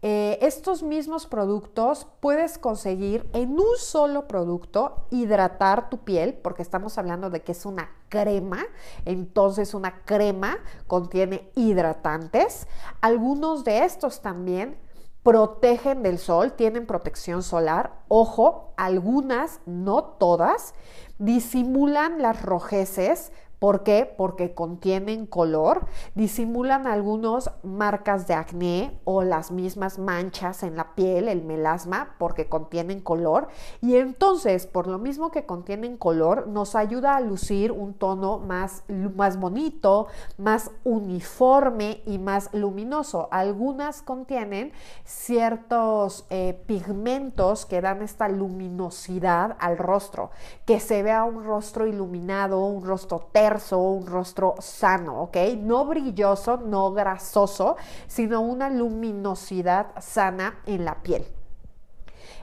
eh, 0.00 0.38
estos 0.42 0.82
mismos 0.84 1.26
productos 1.26 2.06
puedes 2.20 2.56
conseguir 2.56 3.28
en 3.32 3.52
un 3.52 3.76
solo 3.78 4.28
producto 4.28 5.06
hidratar 5.10 5.90
tu 5.90 5.98
piel, 5.98 6.34
porque 6.34 6.62
estamos 6.62 6.98
hablando 6.98 7.30
de 7.30 7.42
que 7.42 7.52
es 7.52 7.66
una 7.66 7.90
crema, 8.08 8.64
entonces 9.04 9.74
una 9.74 10.04
crema 10.04 10.58
contiene 10.86 11.50
hidratantes. 11.56 12.68
Algunos 13.00 13.64
de 13.64 13.84
estos 13.84 14.22
también 14.22 14.78
protegen 15.24 16.02
del 16.02 16.18
sol, 16.18 16.52
tienen 16.52 16.86
protección 16.86 17.42
solar. 17.42 18.00
Ojo, 18.08 18.72
algunas, 18.76 19.60
no 19.66 20.04
todas, 20.04 20.74
disimulan 21.18 22.22
las 22.22 22.40
rojeces 22.42 23.32
¿Por 23.58 23.82
qué? 23.82 24.12
Porque 24.16 24.54
contienen 24.54 25.26
color, 25.26 25.86
disimulan 26.14 26.86
algunas 26.86 27.50
marcas 27.64 28.28
de 28.28 28.34
acné 28.34 29.00
o 29.04 29.24
las 29.24 29.50
mismas 29.50 29.98
manchas 29.98 30.62
en 30.62 30.76
la 30.76 30.94
piel, 30.94 31.26
el 31.26 31.42
melasma, 31.42 32.14
porque 32.18 32.48
contienen 32.48 33.00
color. 33.00 33.48
Y 33.80 33.96
entonces, 33.96 34.66
por 34.66 34.86
lo 34.86 34.98
mismo 34.98 35.32
que 35.32 35.44
contienen 35.44 35.96
color, 35.96 36.46
nos 36.46 36.76
ayuda 36.76 37.16
a 37.16 37.20
lucir 37.20 37.72
un 37.72 37.94
tono 37.94 38.38
más, 38.38 38.84
más 39.16 39.40
bonito, 39.40 40.06
más 40.36 40.70
uniforme 40.84 42.02
y 42.06 42.18
más 42.18 42.50
luminoso. 42.52 43.28
Algunas 43.32 44.02
contienen 44.02 44.72
ciertos 45.04 46.26
eh, 46.30 46.62
pigmentos 46.66 47.66
que 47.66 47.80
dan 47.80 48.02
esta 48.02 48.28
luminosidad 48.28 49.56
al 49.58 49.78
rostro, 49.78 50.30
que 50.64 50.78
se 50.78 51.02
vea 51.02 51.24
un 51.24 51.44
rostro 51.44 51.86
iluminado, 51.86 52.64
un 52.64 52.84
rostro 52.84 53.28
un 53.72 54.06
rostro 54.06 54.54
sano, 54.58 55.22
¿ok? 55.22 55.36
No 55.58 55.84
brilloso, 55.84 56.56
no 56.56 56.92
grasoso, 56.92 57.76
sino 58.06 58.40
una 58.40 58.70
luminosidad 58.70 59.88
sana 60.00 60.60
en 60.66 60.84
la 60.84 61.02
piel. 61.02 61.26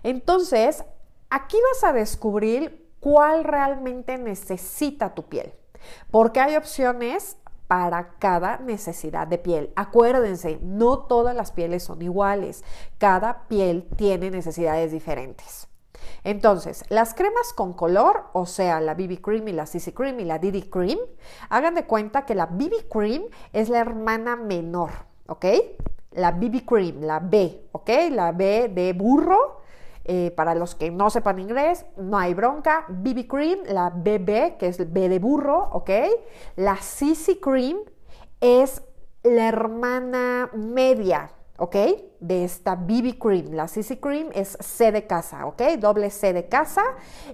Entonces, 0.03 0.83
aquí 1.29 1.57
vas 1.74 1.83
a 1.83 1.93
descubrir 1.93 2.91
cuál 3.00 3.43
realmente 3.43 4.17
necesita 4.17 5.13
tu 5.13 5.24
piel, 5.24 5.53
porque 6.12 6.39
hay 6.39 6.55
opciones 6.55 7.38
para 7.67 8.15
cada 8.19 8.57
necesidad 8.57 9.27
de 9.27 9.38
piel. 9.38 9.71
Acuérdense, 9.75 10.59
no 10.62 11.00
todas 11.00 11.35
las 11.35 11.51
pieles 11.51 11.83
son 11.83 12.01
iguales, 12.01 12.63
cada 12.97 13.47
piel 13.47 13.88
tiene 13.95 14.31
necesidades 14.31 14.91
diferentes. 14.91 15.67
Entonces, 16.23 16.83
las 16.89 17.13
cremas 17.13 17.53
con 17.53 17.73
color, 17.73 18.25
o 18.33 18.45
sea, 18.45 18.81
la 18.81 18.93
BB 18.93 19.21
Cream 19.21 19.47
y 19.47 19.53
la 19.53 19.65
CC 19.65 19.93
Cream 19.93 20.19
y 20.19 20.25
la 20.25 20.39
DD 20.39 20.69
Cream, 20.69 20.99
hagan 21.49 21.75
de 21.75 21.85
cuenta 21.85 22.25
que 22.25 22.35
la 22.35 22.47
BB 22.47 22.89
Cream 22.89 23.23
es 23.53 23.69
la 23.69 23.79
hermana 23.79 24.35
menor, 24.35 24.91
¿ok? 25.27 25.45
La 26.11 26.31
BB 26.31 26.65
Cream, 26.65 27.01
la 27.01 27.19
B, 27.19 27.67
¿ok? 27.71 27.89
La 28.11 28.31
B 28.31 28.69
de 28.73 28.93
burro. 28.93 29.61
Eh, 30.07 30.31
para 30.35 30.53
los 30.53 30.75
que 30.75 30.91
no 30.91 31.09
sepan 31.09 31.39
inglés, 31.39 31.83
no 31.97 32.19
hay 32.19 32.35
bronca. 32.35 32.85
BB 32.89 33.27
Cream, 33.27 33.59
la 33.65 33.89
BB, 33.89 34.57
que 34.57 34.67
es 34.67 34.93
B 34.93 35.09
de 35.09 35.17
burro, 35.17 35.69
¿ok? 35.73 35.89
La 36.57 36.75
CC 36.75 37.39
Cream 37.39 37.79
es 38.39 38.83
la 39.23 39.47
hermana 39.47 40.51
media, 40.53 41.31
¿ok? 41.57 41.75
De 42.19 42.43
esta 42.43 42.75
BB 42.75 43.17
Cream. 43.17 43.53
La 43.53 43.67
CC 43.67 44.00
Cream 44.00 44.29
es 44.33 44.57
C 44.59 44.91
de 44.91 45.07
casa, 45.07 45.45
¿ok? 45.45 45.62
Doble 45.79 46.09
C 46.09 46.33
de 46.33 46.47
casa 46.47 46.83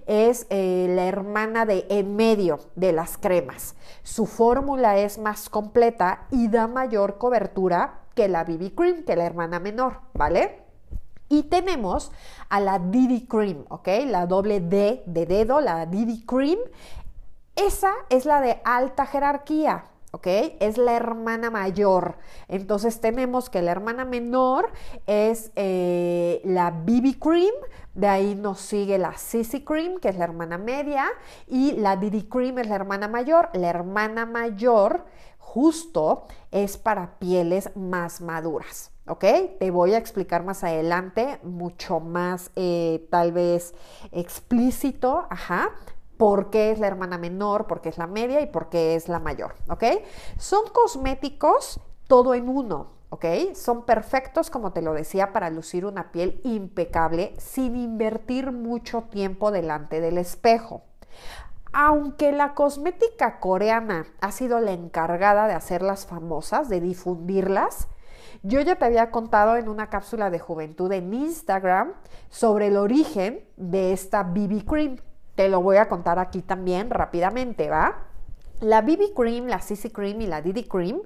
es 0.06 0.46
eh, 0.50 0.88
la 0.90 1.06
hermana 1.06 1.66
de 1.66 1.86
en 1.90 2.16
medio 2.16 2.60
de 2.76 2.92
las 2.94 3.18
cremas. 3.18 3.76
Su 4.04 4.26
fórmula 4.26 4.98
es 4.98 5.18
más 5.18 5.50
completa 5.50 6.28
y 6.32 6.48
da 6.48 6.68
mayor 6.68 7.18
cobertura 7.18 8.02
que 8.16 8.28
la 8.28 8.44
BB 8.44 8.76
Cream, 8.76 9.04
que 9.04 9.16
la 9.16 9.26
hermana 9.26 9.60
menor, 9.60 10.02
¿vale? 10.14 10.64
Y 11.30 11.44
tenemos 11.44 12.12
a 12.50 12.60
la 12.60 12.78
DD 12.78 13.28
Cream, 13.28 13.66
¿ok? 13.70 13.88
La 14.08 14.26
doble 14.26 14.60
D 14.60 15.04
de 15.06 15.26
dedo, 15.26 15.62
la 15.62 15.86
DD 15.86 16.26
Cream. 16.26 16.60
Esa 17.56 17.94
es 18.10 18.26
la 18.26 18.42
de 18.42 18.62
alta 18.66 19.06
jerarquía, 19.06 19.86
¿ok? 20.12 20.28
Es 20.60 20.78
la 20.78 20.96
hermana 20.96 21.50
mayor. 21.50 22.18
Entonces 22.48 23.02
tenemos 23.02 23.50
que 23.50 23.62
la 23.62 23.72
hermana 23.72 24.06
menor 24.06 24.72
es 25.08 25.52
eh, 25.56 26.42
la 26.46 26.72
BB 26.72 27.20
Cream, 27.20 27.54
de 27.94 28.08
ahí 28.08 28.36
nos 28.36 28.60
sigue 28.60 28.98
la 28.98 29.14
CC 29.14 29.64
Cream, 29.66 30.00
que 30.00 30.10
es 30.10 30.18
la 30.18 30.24
hermana 30.24 30.58
media, 30.58 31.08
y 31.48 31.74
la 31.74 31.98
DD 31.98 32.30
Cream 32.30 32.60
es 32.60 32.68
la 32.68 32.76
hermana 32.76 33.08
mayor. 33.08 33.50
La 33.54 33.70
hermana 33.70 34.26
mayor 34.26 35.06
justo 35.38 36.26
es 36.52 36.78
para 36.78 37.20
pieles 37.20 37.76
más 37.76 38.22
maduras. 38.22 38.92
¿ok? 39.08 39.26
Te 39.60 39.72
voy 39.72 39.94
a 39.94 39.98
explicar 39.98 40.44
más 40.44 40.64
adelante, 40.64 41.40
mucho 41.44 42.00
más 42.00 42.52
eh, 42.56 43.08
tal 43.10 43.34
vez 43.34 43.74
explícito, 44.12 45.28
ajá, 45.30 45.72
por 46.22 46.52
qué 46.52 46.70
es 46.70 46.78
la 46.78 46.86
hermana 46.86 47.18
menor, 47.18 47.66
por 47.66 47.82
qué 47.82 47.90
es 47.90 47.98
la 47.98 48.06
media 48.06 48.42
y 48.42 48.46
por 48.46 48.70
qué 48.70 48.94
es 48.94 49.10
la 49.10 49.18
mayor, 49.18 49.56
¿ok? 49.70 49.84
Son 50.38 50.62
cosméticos 50.72 51.80
todo 52.08 52.36
en 52.36 52.48
uno, 52.48 52.92
¿ok? 53.10 53.26
Son 53.56 53.88
perfectos, 53.88 54.52
como 54.52 54.72
te 54.72 54.84
lo 54.84 54.94
decía, 54.94 55.34
para 55.34 55.50
lucir 55.50 55.84
una 55.84 56.12
piel 56.12 56.40
impecable 56.44 57.34
sin 57.40 57.76
invertir 57.76 58.52
mucho 58.52 59.06
tiempo 59.10 59.50
delante 59.50 60.00
del 60.00 60.20
espejo. 60.20 60.84
Aunque 61.74 62.32
la 62.32 62.54
cosmética 62.54 63.40
coreana 63.40 64.06
ha 64.20 64.32
sido 64.32 64.60
la 64.60 64.74
encargada 64.74 65.48
de 65.48 65.56
hacerlas 65.56 66.06
famosas, 66.06 66.70
de 66.70 66.82
difundirlas, 66.82 67.88
yo 68.44 68.62
ya 68.62 68.76
te 68.76 68.86
había 68.86 69.10
contado 69.10 69.56
en 69.58 69.68
una 69.68 69.90
cápsula 69.90 70.30
de 70.30 70.38
juventud 70.38 70.92
en 70.92 71.16
Instagram 71.16 71.94
sobre 72.30 72.68
el 72.68 72.78
origen 72.78 73.44
de 73.58 73.92
esta 73.92 74.22
BB 74.22 74.66
Cream 74.66 74.98
te 75.36 75.50
lo 75.50 75.62
voy 75.62 75.78
a 75.78 75.90
contar 75.90 76.20
aquí 76.20 76.42
también 76.42 76.90
rápidamente, 76.90 77.70
¿va? 77.70 78.06
La 78.60 78.82
BB 78.82 79.14
Cream, 79.16 79.48
la 79.48 79.60
CC 79.60 79.92
Cream 79.92 80.22
y 80.22 80.28
la 80.28 80.42
DD 80.42 80.68
Cream 80.68 81.02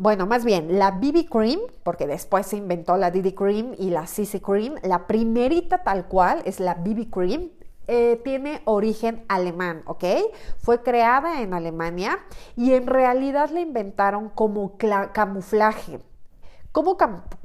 bueno, 0.00 0.24
más 0.24 0.46
bien, 0.46 0.78
la 0.78 0.92
BB 0.92 1.28
Cream, 1.28 1.60
porque 1.82 2.06
después 2.06 2.46
se 2.46 2.56
inventó 2.56 2.96
la 2.96 3.10
DD 3.10 3.34
Cream 3.34 3.74
y 3.76 3.90
la 3.90 4.06
CC 4.06 4.40
Cream, 4.40 4.76
la 4.82 5.06
primerita 5.06 5.82
tal 5.82 6.06
cual 6.08 6.40
es 6.46 6.58
la 6.58 6.72
BB 6.72 7.10
Cream, 7.10 7.50
eh, 7.86 8.18
tiene 8.24 8.62
origen 8.64 9.22
alemán, 9.28 9.82
¿ok? 9.84 10.04
Fue 10.56 10.82
creada 10.82 11.42
en 11.42 11.52
Alemania 11.52 12.18
y 12.56 12.72
en 12.72 12.86
realidad 12.86 13.50
la 13.50 13.60
inventaron 13.60 14.30
como 14.30 14.78
camuflaje. 15.12 16.00
¿Cómo 16.72 16.96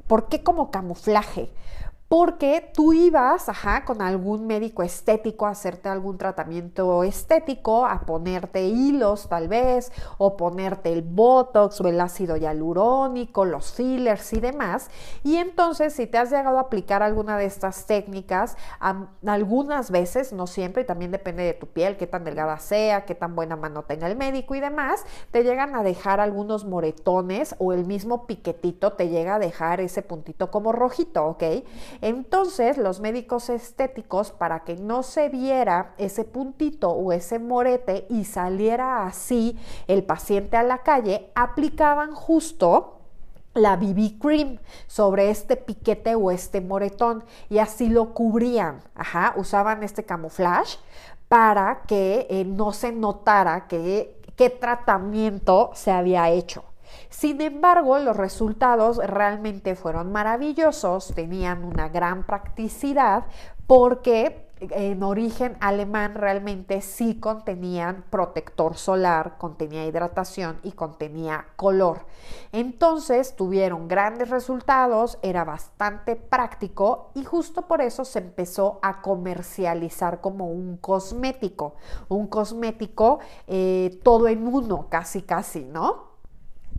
¿Por 0.06 0.30
qué 0.30 0.42
como 0.42 0.70
camuflaje? 0.70 1.50
Porque 2.08 2.70
tú 2.72 2.92
ibas, 2.92 3.48
ajá, 3.48 3.84
con 3.84 4.00
algún 4.00 4.46
médico 4.46 4.84
estético 4.84 5.46
a 5.46 5.50
hacerte 5.50 5.88
algún 5.88 6.18
tratamiento 6.18 7.02
estético, 7.02 7.84
a 7.84 8.00
ponerte 8.02 8.64
hilos 8.64 9.28
tal 9.28 9.48
vez, 9.48 9.90
o 10.18 10.36
ponerte 10.36 10.92
el 10.92 11.02
botox 11.02 11.80
o 11.80 11.88
el 11.88 12.00
ácido 12.00 12.36
hialurónico, 12.36 13.44
los 13.44 13.72
fillers 13.72 14.32
y 14.32 14.40
demás. 14.40 14.88
Y 15.24 15.36
entonces, 15.36 15.94
si 15.94 16.06
te 16.06 16.18
has 16.18 16.30
llegado 16.30 16.58
a 16.58 16.62
aplicar 16.62 17.02
alguna 17.02 17.38
de 17.38 17.46
estas 17.46 17.86
técnicas, 17.86 18.56
algunas 19.26 19.90
veces, 19.90 20.32
no 20.32 20.46
siempre, 20.46 20.82
y 20.82 20.86
también 20.86 21.10
depende 21.10 21.42
de 21.42 21.54
tu 21.54 21.66
piel, 21.66 21.96
qué 21.96 22.06
tan 22.06 22.22
delgada 22.22 22.58
sea, 22.60 23.04
qué 23.04 23.16
tan 23.16 23.34
buena 23.34 23.56
mano 23.56 23.82
tenga 23.82 24.06
el 24.06 24.16
médico 24.16 24.54
y 24.54 24.60
demás, 24.60 25.04
te 25.32 25.42
llegan 25.42 25.74
a 25.74 25.82
dejar 25.82 26.20
algunos 26.20 26.64
moretones 26.64 27.56
o 27.58 27.72
el 27.72 27.84
mismo 27.84 28.26
piquetito 28.26 28.92
te 28.92 29.08
llega 29.08 29.34
a 29.34 29.38
dejar 29.40 29.80
ese 29.80 30.02
puntito 30.02 30.52
como 30.52 30.70
rojito, 30.70 31.24
¿ok? 31.26 31.42
Entonces, 32.00 32.78
los 32.78 33.00
médicos 33.00 33.48
estéticos, 33.50 34.32
para 34.32 34.64
que 34.64 34.76
no 34.76 35.02
se 35.02 35.28
viera 35.28 35.94
ese 35.98 36.24
puntito 36.24 36.90
o 36.90 37.12
ese 37.12 37.38
morete 37.38 38.06
y 38.10 38.24
saliera 38.24 39.06
así 39.06 39.58
el 39.86 40.04
paciente 40.04 40.56
a 40.56 40.62
la 40.62 40.78
calle, 40.78 41.30
aplicaban 41.34 42.14
justo 42.14 42.96
la 43.56 43.76
BB 43.76 44.18
cream 44.20 44.58
sobre 44.86 45.30
este 45.30 45.56
piquete 45.56 46.14
o 46.14 46.30
este 46.30 46.60
moretón 46.60 47.24
y 47.48 47.58
así 47.58 47.88
lo 47.88 48.12
cubrían, 48.12 48.82
ajá, 48.94 49.34
usaban 49.36 49.82
este 49.82 50.04
camuflaje 50.04 50.78
para 51.28 51.82
que 51.86 52.26
eh, 52.30 52.44
no 52.44 52.72
se 52.72 52.92
notara 52.92 53.66
que, 53.66 54.20
qué 54.36 54.50
tratamiento 54.50 55.70
se 55.74 55.90
había 55.90 56.30
hecho. 56.30 56.64
Sin 57.10 57.40
embargo, 57.40 57.98
los 57.98 58.16
resultados 58.16 58.98
realmente 58.98 59.74
fueron 59.74 60.12
maravillosos, 60.12 61.12
tenían 61.14 61.64
una 61.64 61.88
gran 61.88 62.24
practicidad 62.24 63.26
porque 63.66 64.46
en 64.58 65.02
origen 65.02 65.56
alemán 65.60 66.14
realmente 66.14 66.80
sí 66.80 67.20
contenían 67.20 68.04
protector 68.08 68.76
solar, 68.76 69.36
contenía 69.38 69.84
hidratación 69.84 70.58
y 70.62 70.72
contenía 70.72 71.48
color. 71.56 72.06
Entonces 72.52 73.36
tuvieron 73.36 73.86
grandes 73.86 74.30
resultados, 74.30 75.18
era 75.20 75.44
bastante 75.44 76.16
práctico 76.16 77.10
y 77.14 77.24
justo 77.24 77.68
por 77.68 77.82
eso 77.82 78.04
se 78.06 78.20
empezó 78.20 78.78
a 78.82 79.02
comercializar 79.02 80.22
como 80.22 80.48
un 80.48 80.78
cosmético, 80.78 81.74
un 82.08 82.26
cosmético 82.26 83.18
eh, 83.46 84.00
todo 84.02 84.26
en 84.28 84.46
uno, 84.46 84.86
casi 84.88 85.20
casi, 85.22 85.64
¿no? 85.64 86.05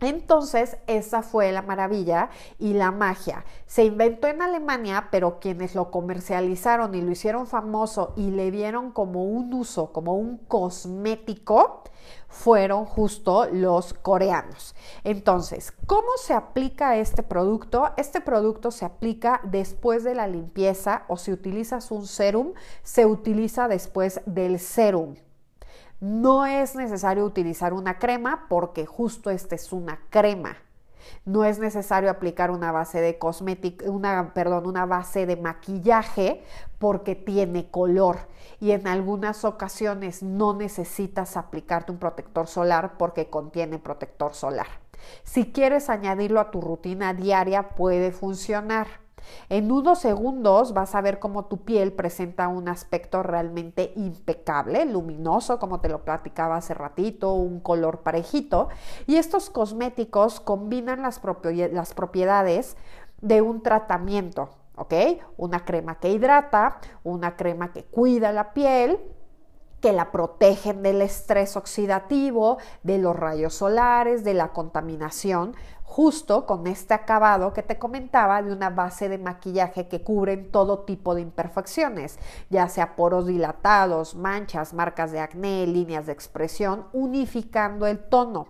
Entonces, 0.00 0.78
esa 0.86 1.22
fue 1.22 1.52
la 1.52 1.62
maravilla 1.62 2.30
y 2.58 2.74
la 2.74 2.90
magia. 2.90 3.44
Se 3.66 3.84
inventó 3.84 4.28
en 4.28 4.42
Alemania, 4.42 5.08
pero 5.10 5.40
quienes 5.40 5.74
lo 5.74 5.90
comercializaron 5.90 6.94
y 6.94 7.02
lo 7.02 7.10
hicieron 7.10 7.46
famoso 7.46 8.12
y 8.16 8.30
le 8.30 8.50
vieron 8.50 8.92
como 8.92 9.24
un 9.24 9.52
uso, 9.54 9.92
como 9.92 10.14
un 10.14 10.38
cosmético, 10.38 11.82
fueron 12.28 12.84
justo 12.84 13.46
los 13.50 13.94
coreanos. 13.94 14.74
Entonces, 15.04 15.72
¿cómo 15.86 16.08
se 16.16 16.34
aplica 16.34 16.96
este 16.96 17.22
producto? 17.22 17.90
Este 17.96 18.20
producto 18.20 18.70
se 18.70 18.84
aplica 18.84 19.40
después 19.44 20.04
de 20.04 20.14
la 20.14 20.26
limpieza 20.26 21.04
o 21.08 21.16
si 21.16 21.32
utilizas 21.32 21.90
un 21.90 22.06
serum, 22.06 22.52
se 22.82 23.06
utiliza 23.06 23.68
después 23.68 24.20
del 24.26 24.58
serum. 24.58 25.16
No 26.00 26.46
es 26.46 26.76
necesario 26.76 27.24
utilizar 27.24 27.72
una 27.72 27.98
crema 27.98 28.46
porque 28.48 28.86
justo 28.86 29.30
esta 29.30 29.56
es 29.56 29.72
una 29.72 29.98
crema. 30.10 30.56
No 31.24 31.44
es 31.44 31.58
necesario 31.58 32.10
aplicar 32.10 32.50
una 32.50 32.70
base 32.70 33.00
de 33.00 33.18
cosmética, 33.18 33.90
una, 33.90 34.32
perdón, 34.34 34.66
una 34.66 34.86
base 34.86 35.26
de 35.26 35.36
maquillaje 35.36 36.44
porque 36.78 37.14
tiene 37.14 37.70
color. 37.70 38.18
Y 38.60 38.70
en 38.72 38.86
algunas 38.86 39.44
ocasiones 39.44 40.22
no 40.22 40.54
necesitas 40.54 41.36
aplicarte 41.36 41.92
un 41.92 41.98
protector 41.98 42.46
solar 42.46 42.96
porque 42.98 43.28
contiene 43.28 43.78
protector 43.78 44.34
solar. 44.34 44.68
Si 45.24 45.52
quieres 45.52 45.90
añadirlo 45.90 46.40
a 46.40 46.50
tu 46.50 46.60
rutina 46.60 47.14
diaria, 47.14 47.70
puede 47.70 48.12
funcionar. 48.12 48.86
En 49.48 49.72
unos 49.72 50.00
segundos 50.00 50.74
vas 50.74 50.94
a 50.94 51.00
ver 51.00 51.18
cómo 51.18 51.46
tu 51.46 51.64
piel 51.64 51.92
presenta 51.92 52.48
un 52.48 52.68
aspecto 52.68 53.22
realmente 53.22 53.92
impecable, 53.96 54.84
luminoso, 54.84 55.58
como 55.58 55.80
te 55.80 55.88
lo 55.88 56.04
platicaba 56.04 56.56
hace 56.56 56.74
ratito, 56.74 57.34
un 57.34 57.60
color 57.60 58.00
parejito. 58.00 58.68
Y 59.06 59.16
estos 59.16 59.50
cosméticos 59.50 60.40
combinan 60.40 61.02
las, 61.02 61.18
propiedades 61.18 62.76
de 63.20 63.42
un 63.42 63.62
tratamiento, 63.62 64.50
¿ok? 64.76 64.94
Una 65.36 65.64
crema 65.64 65.98
que 65.98 66.10
hidrata, 66.10 66.78
una 67.04 67.36
crema 67.36 67.72
que 67.72 67.84
cuida 67.84 68.32
la 68.32 68.52
piel, 68.52 68.98
que 69.80 69.92
la 69.92 70.10
protegen 70.10 70.82
del 70.82 71.02
estrés 71.02 71.56
oxidativo, 71.56 72.58
de 72.82 72.98
los 72.98 73.16
rayos 73.16 73.54
solares, 73.54 74.24
de 74.24 74.34
la 74.34 74.52
contaminación, 74.52 75.54
justo 75.88 76.44
con 76.44 76.66
este 76.66 76.94
acabado 76.94 77.54
que 77.54 77.62
te 77.62 77.78
comentaba 77.78 78.42
de 78.42 78.52
una 78.52 78.70
base 78.70 79.08
de 79.08 79.18
maquillaje 79.18 79.88
que 79.88 80.02
cubren 80.02 80.50
todo 80.50 80.80
tipo 80.80 81.14
de 81.14 81.22
imperfecciones, 81.22 82.18
ya 82.50 82.68
sea 82.68 82.94
poros 82.94 83.26
dilatados, 83.26 84.14
manchas, 84.14 84.74
marcas 84.74 85.12
de 85.12 85.20
acné, 85.20 85.66
líneas 85.66 86.06
de 86.06 86.12
expresión, 86.12 86.86
unificando 86.92 87.86
el 87.86 87.98
tono. 87.98 88.48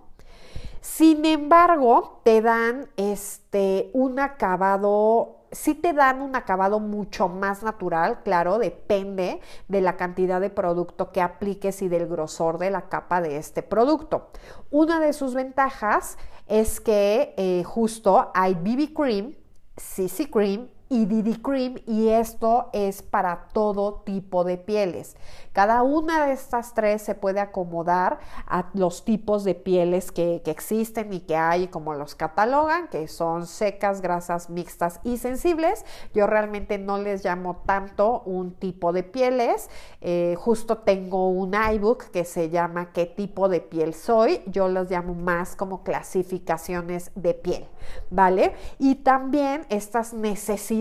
Sin 0.81 1.25
embargo, 1.25 2.21
te 2.23 2.41
dan 2.41 2.89
este 2.97 3.89
un 3.93 4.19
acabado 4.19 5.38
sí 5.51 5.75
te 5.75 5.93
dan 5.93 6.21
un 6.21 6.35
acabado 6.35 6.79
mucho 6.79 7.27
más 7.27 7.63
natural, 7.63 8.21
claro, 8.23 8.57
depende 8.59 9.39
de 9.67 9.81
la 9.81 9.97
cantidad 9.97 10.41
de 10.41 10.49
producto 10.49 11.11
que 11.11 11.21
apliques 11.21 11.81
y 11.81 11.87
del 11.87 12.07
grosor 12.07 12.57
de 12.57 12.71
la 12.71 12.89
capa 12.89 13.21
de 13.21 13.37
este 13.37 13.63
producto. 13.63 14.29
Una 14.69 14.99
de 14.99 15.13
sus 15.13 15.33
ventajas 15.33 16.17
es 16.47 16.79
que 16.79 17.33
eh, 17.37 17.63
justo 17.63 18.31
hay 18.33 18.53
BB 18.55 18.93
Cream, 18.93 19.35
CC 19.75 20.29
Cream 20.29 20.69
y 20.89 21.05
DD 21.05 21.41
Cream 21.41 21.75
y 21.85 22.09
esto 22.09 22.69
es 22.73 23.03
para 23.03 23.47
todo 23.53 24.01
tipo 24.05 24.43
de 24.43 24.57
pieles. 24.57 25.15
Cada 25.53 25.83
una 25.83 26.25
de 26.25 26.33
estas 26.33 26.73
tres 26.73 27.01
se 27.03 27.15
puede 27.15 27.39
acomodar 27.39 28.19
a 28.47 28.69
los 28.73 29.05
tipos 29.05 29.43
de 29.43 29.53
pieles 29.55 30.11
que, 30.11 30.41
existen 30.45 31.13
y 31.13 31.19
que 31.19 31.35
hay, 31.35 31.67
como 31.67 31.93
los 31.93 32.15
catalogan, 32.15 32.87
que 32.87 33.07
son 33.07 33.45
secas, 33.45 34.01
grasas, 34.01 34.49
mixtas 34.49 34.99
y 35.03 35.17
sensibles. 35.17 35.85
Yo 36.13 36.25
realmente 36.25 36.79
no 36.79 36.97
les 36.97 37.23
llamo 37.23 37.61
tanto 37.67 38.23
un 38.25 38.55
tipo 38.55 38.91
de 38.93 39.03
pieles. 39.03 39.69
Eh, 40.01 40.35
justo 40.39 40.79
tengo 40.79 41.29
un 41.29 41.53
iBook 41.53 42.05
que 42.05 42.25
se 42.25 42.49
llama 42.49 42.91
¿Qué 42.91 43.05
tipo 43.05 43.47
de 43.47 43.61
piel 43.61 43.93
soy? 43.93 44.41
Yo 44.47 44.69
los 44.69 44.89
llamo 44.89 45.13
más 45.13 45.55
como 45.55 45.83
clasificaciones 45.83 47.11
de 47.13 47.35
piel, 47.35 47.67
¿vale? 48.09 48.53
Y 48.79 48.95
también 48.95 49.67
estas 49.69 50.13
necesidades 50.13 50.78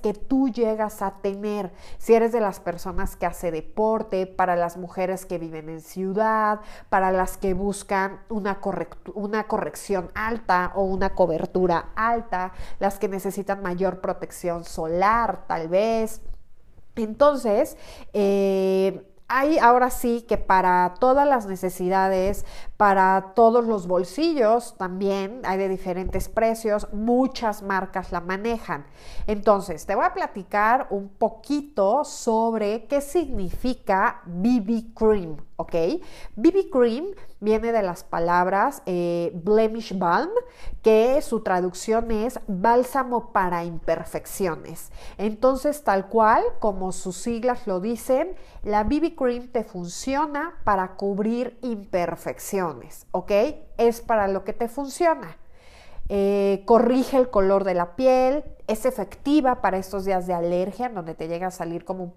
que 0.00 0.14
tú 0.14 0.48
llegas 0.48 1.02
a 1.02 1.12
tener. 1.22 1.72
Si 1.98 2.14
eres 2.14 2.32
de 2.32 2.40
las 2.40 2.60
personas 2.60 3.16
que 3.16 3.26
hace 3.26 3.50
deporte, 3.50 4.26
para 4.26 4.56
las 4.56 4.76
mujeres 4.76 5.26
que 5.26 5.38
viven 5.38 5.68
en 5.68 5.80
ciudad, 5.80 6.60
para 6.88 7.12
las 7.12 7.36
que 7.36 7.54
buscan 7.54 8.20
una, 8.28 8.60
una 9.14 9.46
corrección 9.46 10.10
alta 10.14 10.72
o 10.74 10.82
una 10.82 11.14
cobertura 11.14 11.90
alta, 11.96 12.52
las 12.78 12.98
que 12.98 13.08
necesitan 13.08 13.62
mayor 13.62 14.00
protección 14.00 14.64
solar, 14.64 15.44
tal 15.46 15.68
vez. 15.68 16.20
Entonces, 16.96 17.76
eh, 18.12 19.09
hay 19.32 19.58
ahora 19.58 19.90
sí 19.90 20.22
que 20.28 20.38
para 20.38 20.94
todas 20.98 21.26
las 21.26 21.46
necesidades, 21.46 22.44
para 22.76 23.32
todos 23.36 23.64
los 23.64 23.86
bolsillos 23.86 24.74
también 24.76 25.42
hay 25.44 25.56
de 25.56 25.68
diferentes 25.68 26.28
precios, 26.28 26.88
muchas 26.92 27.62
marcas 27.62 28.10
la 28.10 28.20
manejan. 28.20 28.86
Entonces, 29.28 29.86
te 29.86 29.94
voy 29.94 30.04
a 30.04 30.14
platicar 30.14 30.88
un 30.90 31.08
poquito 31.08 32.04
sobre 32.04 32.86
qué 32.86 33.00
significa 33.00 34.20
BB 34.26 34.94
Cream, 34.94 35.36
¿ok? 35.56 35.74
BB 36.34 36.70
Cream 36.72 37.04
viene 37.38 37.70
de 37.70 37.82
las 37.82 38.02
palabras 38.02 38.82
eh, 38.86 39.30
blemish 39.44 39.96
balm, 39.96 40.30
que 40.82 41.20
su 41.22 41.40
traducción 41.40 42.10
es 42.10 42.40
bálsamo 42.48 43.32
para 43.32 43.64
imperfecciones. 43.64 44.90
Entonces, 45.18 45.84
tal 45.84 46.08
cual 46.08 46.42
como 46.58 46.92
sus 46.92 47.16
siglas 47.16 47.66
lo 47.66 47.80
dicen, 47.80 48.34
la 48.62 48.84
BB 48.84 49.14
Cream 49.20 49.48
te 49.48 49.64
funciona 49.64 50.54
para 50.64 50.96
cubrir 50.96 51.58
imperfecciones, 51.60 53.06
¿ok? 53.10 53.32
Es 53.76 54.00
para 54.00 54.28
lo 54.28 54.44
que 54.44 54.54
te 54.54 54.66
funciona. 54.66 55.36
Eh, 56.08 56.62
corrige 56.64 57.18
el 57.18 57.28
color 57.28 57.64
de 57.64 57.74
la 57.74 57.96
piel, 57.96 58.42
es 58.66 58.86
efectiva 58.86 59.60
para 59.60 59.76
estos 59.76 60.06
días 60.06 60.26
de 60.26 60.32
alergia, 60.32 60.88
donde 60.88 61.14
te 61.14 61.28
llega 61.28 61.48
a 61.48 61.50
salir 61.50 61.84
como 61.84 62.04
un 62.04 62.14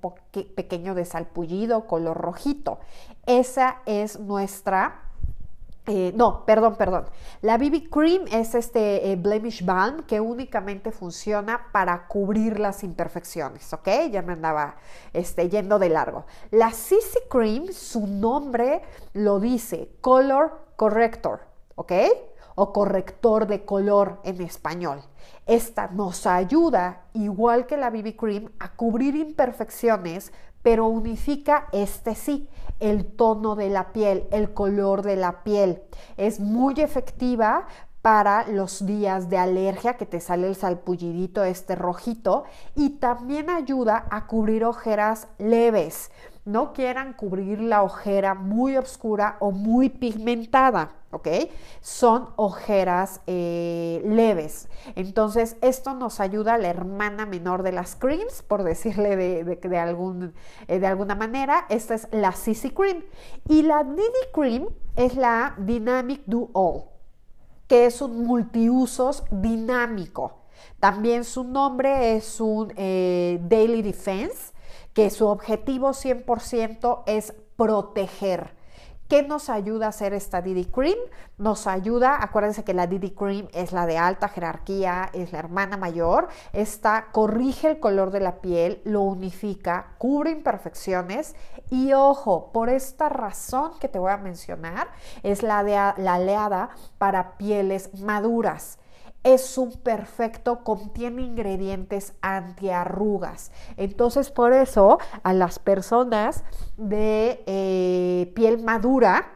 pequeño 0.56 0.96
desalpullido, 0.96 1.88
color 1.88 2.18
rojito. 2.18 2.80
Esa 3.26 3.82
es 3.86 4.20
nuestra 4.22 5.03
eh, 5.86 6.14
no, 6.16 6.46
perdón, 6.46 6.78
perdón. 6.78 7.06
La 7.42 7.58
BB 7.58 7.90
Cream 7.90 8.24
es 8.32 8.56
este 8.56 9.12
eh, 9.12 9.18
Blemish 9.18 9.66
Balm 9.66 10.04
que 10.04 10.22
únicamente 10.22 10.92
funciona 10.92 11.68
para 11.74 12.08
cubrir 12.08 12.58
las 12.58 12.86
imperfecciones, 12.86 13.74
¿ok? 13.74 13.90
Ya 14.10 14.22
me 14.22 14.32
andaba 14.32 14.78
este, 15.12 15.50
yendo 15.50 15.80
de 15.80 15.90
largo. 15.90 16.26
La 16.52 16.72
CC 16.72 17.28
Cream, 17.30 17.68
su 17.74 18.08
nombre 18.08 18.82
lo 19.12 19.42
dice, 19.42 19.90
Color 20.00 20.68
Corrector, 20.78 21.42
¿ok? 21.76 21.92
O 22.56 22.72
corrector 22.72 23.48
de 23.48 23.66
color 23.66 24.22
en 24.24 24.40
español. 24.42 25.02
Esta 25.46 25.88
nos 25.88 26.26
ayuda, 26.26 27.08
igual 27.12 27.66
que 27.66 27.76
la 27.76 27.90
BB 27.90 28.16
Cream, 28.16 28.52
a 28.60 28.74
cubrir 28.74 29.18
imperfecciones 29.18 30.32
pero 30.64 30.88
unifica 30.88 31.68
este 31.74 32.16
sí, 32.16 32.50
el 32.84 33.06
tono 33.06 33.56
de 33.56 33.70
la 33.70 33.94
piel, 33.94 34.28
el 34.32 34.54
color 34.54 35.02
de 35.02 35.16
la 35.16 35.44
piel. 35.44 35.82
Es 36.18 36.40
muy 36.40 36.74
efectiva 36.82 37.68
para 38.02 38.46
los 38.50 38.86
días 38.86 39.30
de 39.30 39.38
alergia 39.38 39.94
que 39.96 40.06
te 40.06 40.20
sale 40.20 40.48
el 40.48 40.56
salpullidito 40.56 41.46
este 41.46 41.76
rojito 41.76 42.44
y 42.76 42.98
también 43.00 43.50
ayuda 43.50 44.06
a 44.12 44.28
cubrir 44.28 44.66
ojeras 44.66 45.30
leves. 45.38 46.12
No 46.46 46.74
quieran 46.74 47.14
cubrir 47.14 47.62
la 47.62 47.84
ojera 47.84 48.34
muy 48.34 48.78
oscura 48.78 49.38
o 49.40 49.52
muy 49.52 49.90
pigmentada. 49.90 50.92
¿ok? 51.14 51.28
Son 51.80 52.30
ojeras 52.36 53.22
eh, 53.28 54.02
leves. 54.06 54.68
Entonces, 54.96 55.56
esto 55.62 55.94
nos 55.94 56.20
ayuda 56.20 56.56
a 56.56 56.58
la 56.58 56.70
hermana 56.70 57.26
menor 57.26 57.64
de 57.64 57.72
las 57.72 57.96
creams, 57.96 58.42
por 58.42 58.64
decirle 58.64 59.16
de, 59.16 59.80
algún, 59.80 60.34
eh, 60.68 60.80
de 60.80 60.88
alguna 60.88 61.16
manera. 61.16 61.66
Esta 61.70 61.94
es 61.94 62.08
la 62.12 62.32
CC 62.32 62.74
Cream. 62.74 63.04
Y 63.48 63.62
la 63.62 63.84
Didi 63.84 64.04
Cream 64.34 64.68
es 64.96 65.16
la 65.16 65.56
Dynamic 65.58 66.24
Do 66.26 66.50
All, 66.54 66.86
que 67.68 67.86
es 67.86 68.02
un 68.02 68.26
multiusos 68.26 69.24
dinámico. 69.32 70.40
También 70.80 71.24
su 71.24 71.44
nombre 71.44 72.16
es 72.16 72.42
un 72.42 72.74
eh, 72.76 73.40
Daily 73.44 73.82
Defense, 73.82 74.53
que 74.94 75.10
su 75.10 75.28
objetivo 75.28 75.90
100% 75.90 77.04
es 77.06 77.34
proteger 77.56 78.64
¿Qué 79.14 79.22
nos 79.22 79.50
ayuda 79.50 79.86
a 79.86 79.90
hacer 79.90 80.14
esta 80.14 80.42
Didi 80.42 80.66
Cream? 80.66 80.98
Nos 81.38 81.68
ayuda, 81.68 82.18
acuérdense 82.20 82.64
que 82.64 82.74
la 82.74 82.88
Didi 82.88 83.12
Cream 83.12 83.48
es 83.54 83.72
la 83.72 83.86
de 83.86 83.98
alta 83.98 84.28
jerarquía, 84.28 85.12
es 85.14 85.32
la 85.34 85.38
hermana 85.38 85.78
mayor. 85.78 86.30
Esta 86.52 87.10
corrige 87.12 87.68
el 87.70 87.80
color 87.80 88.10
de 88.10 88.22
la 88.22 88.42
piel, 88.42 88.82
lo 88.86 89.02
unifica, 89.02 89.94
cubre 90.00 90.32
imperfecciones 90.32 91.36
y 91.70 91.94
ojo, 91.94 92.52
por 92.52 92.70
esta 92.70 93.08
razón 93.08 93.74
que 93.80 93.88
te 93.88 94.00
voy 94.00 94.12
a 94.12 94.18
mencionar, 94.18 94.88
es 95.22 95.44
la, 95.44 95.64
de, 95.64 95.74
la 95.74 96.14
aleada 96.16 96.70
para 96.98 97.38
pieles 97.38 97.94
maduras 98.00 98.80
es 99.24 99.58
un 99.58 99.72
perfecto, 99.72 100.64
contiene 100.64 101.22
ingredientes 101.22 102.14
antiarrugas. 102.22 103.52
Entonces, 103.78 104.32
por 104.32 104.54
eso 104.54 105.00
a 105.24 105.34
las 105.34 105.60
personas 105.60 106.44
de 106.78 107.44
eh, 107.46 108.32
piel 108.36 108.62
madura, 108.64 109.32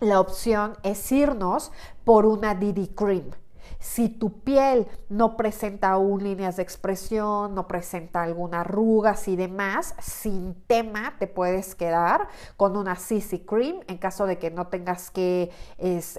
la 0.00 0.20
opción 0.20 0.74
es 0.82 1.10
irnos 1.10 1.72
por 2.04 2.26
una 2.26 2.54
Didi 2.54 2.88
Cream. 2.88 3.30
Si 3.78 4.08
tu 4.08 4.40
piel 4.40 4.86
no 5.08 5.36
presenta 5.36 5.90
aún 5.90 6.22
líneas 6.22 6.56
de 6.56 6.62
expresión, 6.62 7.54
no 7.54 7.68
presenta 7.68 8.22
alguna 8.22 8.60
arrugas 8.60 9.28
y 9.28 9.36
demás, 9.36 9.94
sin 9.98 10.54
tema 10.66 11.14
te 11.18 11.26
puedes 11.26 11.74
quedar 11.74 12.28
con 12.56 12.76
una 12.76 12.96
CC 12.96 13.44
Cream 13.44 13.80
en 13.86 13.98
caso 13.98 14.26
de 14.26 14.38
que 14.38 14.50
no 14.50 14.68
tengas 14.68 15.10
que, 15.10 15.50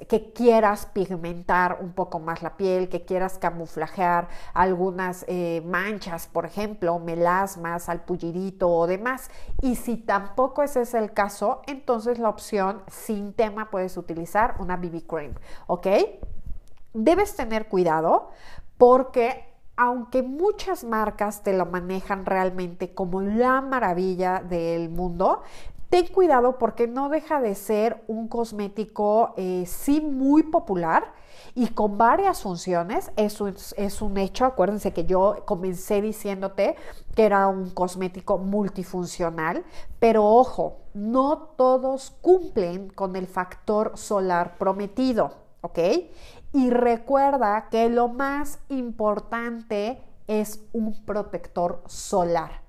que 0.08 0.34
quieras 0.34 0.86
pigmentar 0.88 1.80
un 1.82 1.93
poco 1.93 2.20
más 2.20 2.41
la 2.41 2.58
piel, 2.58 2.89
que 2.89 3.06
quieras 3.06 3.38
camuflajear 3.38 4.30
algunas 4.54 5.26
eh, 5.28 5.62
manchas, 5.65 6.28
por 6.28 6.46
ejemplo, 6.46 7.00
melasmas, 7.00 7.89
alpullidito 7.89 8.70
o 8.70 8.88
demás. 8.88 9.30
Y 9.62 9.76
si 9.76 9.98
tampoco 9.98 10.63
ese 10.63 10.82
es 10.82 10.93
el 10.93 11.12
caso, 11.13 11.62
entonces 11.67 12.20
la 12.20 12.30
opción 12.30 12.84
sin 12.88 13.34
tema 13.34 13.70
puedes 13.70 13.98
utilizar 13.98 14.56
una 14.60 14.78
BB 14.78 15.06
Cream, 15.08 15.34
¿ok? 15.67 15.88
Debes 16.98 17.36
tener 17.36 17.68
cuidado 17.68 18.30
porque 18.78 19.46
aunque 19.76 20.24
muchas 20.24 20.84
marcas 20.84 21.44
te 21.44 21.54
lo 21.54 21.68
manejan 21.68 22.26
realmente 22.26 22.96
como 22.96 23.22
la 23.22 23.62
maravilla 23.62 24.42
del 24.42 24.90
mundo, 24.90 25.44
ten 25.90 26.08
cuidado 26.08 26.58
porque 26.58 26.88
no 26.88 27.10
deja 27.10 27.40
de 27.40 27.54
ser 27.54 28.04
un 28.08 28.28
cosmético 28.28 29.36
eh, 29.38 29.66
sí 29.68 30.02
muy 30.02 30.42
popular 30.44 31.14
y 31.54 31.68
con 31.68 31.98
varias 31.98 32.42
funciones. 32.42 33.12
Eso 33.16 33.48
es, 33.48 33.76
es, 33.78 34.02
un 34.02 34.18
hecho. 34.18 34.46
Acuérdense 34.46 34.94
que 34.94 35.06
yo 35.06 35.44
comencé 35.46 36.02
diciéndote 36.02 36.76
que 37.16 37.26
era 37.26 37.48
un 37.48 37.70
cosmético 37.70 38.40
multifuncional, 38.40 39.64
pero 40.00 40.26
ojo, 40.26 40.80
no 40.96 41.38
todos 41.56 42.16
cumplen 42.22 42.90
con 42.90 43.16
el 43.16 43.28
factor 43.28 43.92
solar 43.96 44.58
prometido, 44.58 45.36
¿ok? 45.62 45.80
Y 46.58 46.72
recuerda 46.72 47.70
que 47.70 47.88
lo 47.88 48.08
más 48.08 48.58
importante 48.70 50.02
es 50.26 50.60
un 50.74 51.06
protector 51.06 51.84
solar. 51.86 52.67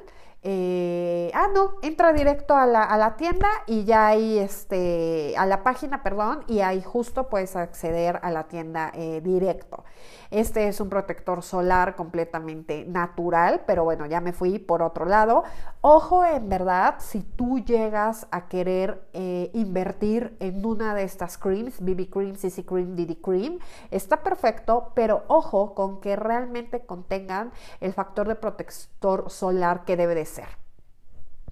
eh, 0.49 1.29
ah, 1.33 1.49
no, 1.53 1.73
entra 1.81 2.13
directo 2.13 2.55
a 2.55 2.65
la, 2.65 3.15
tienda 3.17 3.49
y 3.65 3.83
ya 3.83 4.07
ahí, 4.07 4.39
este, 4.39 5.33
a 5.37 5.45
la 5.45 5.61
página, 5.61 6.03
perdón, 6.03 6.45
y 6.47 6.61
ahí 6.61 6.81
justo 6.81 7.27
puedes 7.27 7.57
acceder 7.57 8.21
a 8.21 8.31
la 8.31 8.47
tienda 8.47 8.93
eh, 8.95 9.19
directo. 9.19 9.83
Este 10.31 10.69
es 10.69 10.79
un 10.79 10.87
protector 10.87 11.43
solar 11.43 11.97
completamente 11.97 12.85
natural, 12.85 13.63
pero 13.67 13.83
bueno, 13.83 14.05
ya 14.05 14.21
me 14.21 14.31
fui 14.31 14.57
por 14.57 14.81
otro 14.81 15.03
lado. 15.03 15.43
Ojo, 15.81 16.23
en 16.23 16.47
verdad, 16.47 16.95
si 16.99 17.23
tú 17.23 17.59
llegas 17.59 18.27
a 18.31 18.47
querer 18.47 19.05
eh, 19.11 19.51
invertir 19.53 20.37
en 20.39 20.65
una 20.65 20.95
de 20.95 21.03
estas 21.03 21.37
creams, 21.37 21.81
BB 21.81 22.09
Cream, 22.09 22.35
CC 22.35 22.65
Cream, 22.65 22.95
DD 22.95 23.19
Cream, 23.21 23.59
está 23.91 24.23
perfecto, 24.23 24.93
pero 24.95 25.23
ojo 25.27 25.75
con 25.75 25.99
que 25.99 26.15
realmente 26.15 26.85
contengan 26.85 27.51
el 27.81 27.91
factor 27.91 28.29
de 28.29 28.35
protector 28.35 29.29
solar 29.29 29.83
que 29.83 29.97
debe 29.97 30.15
de 30.15 30.25
ser 30.25 30.36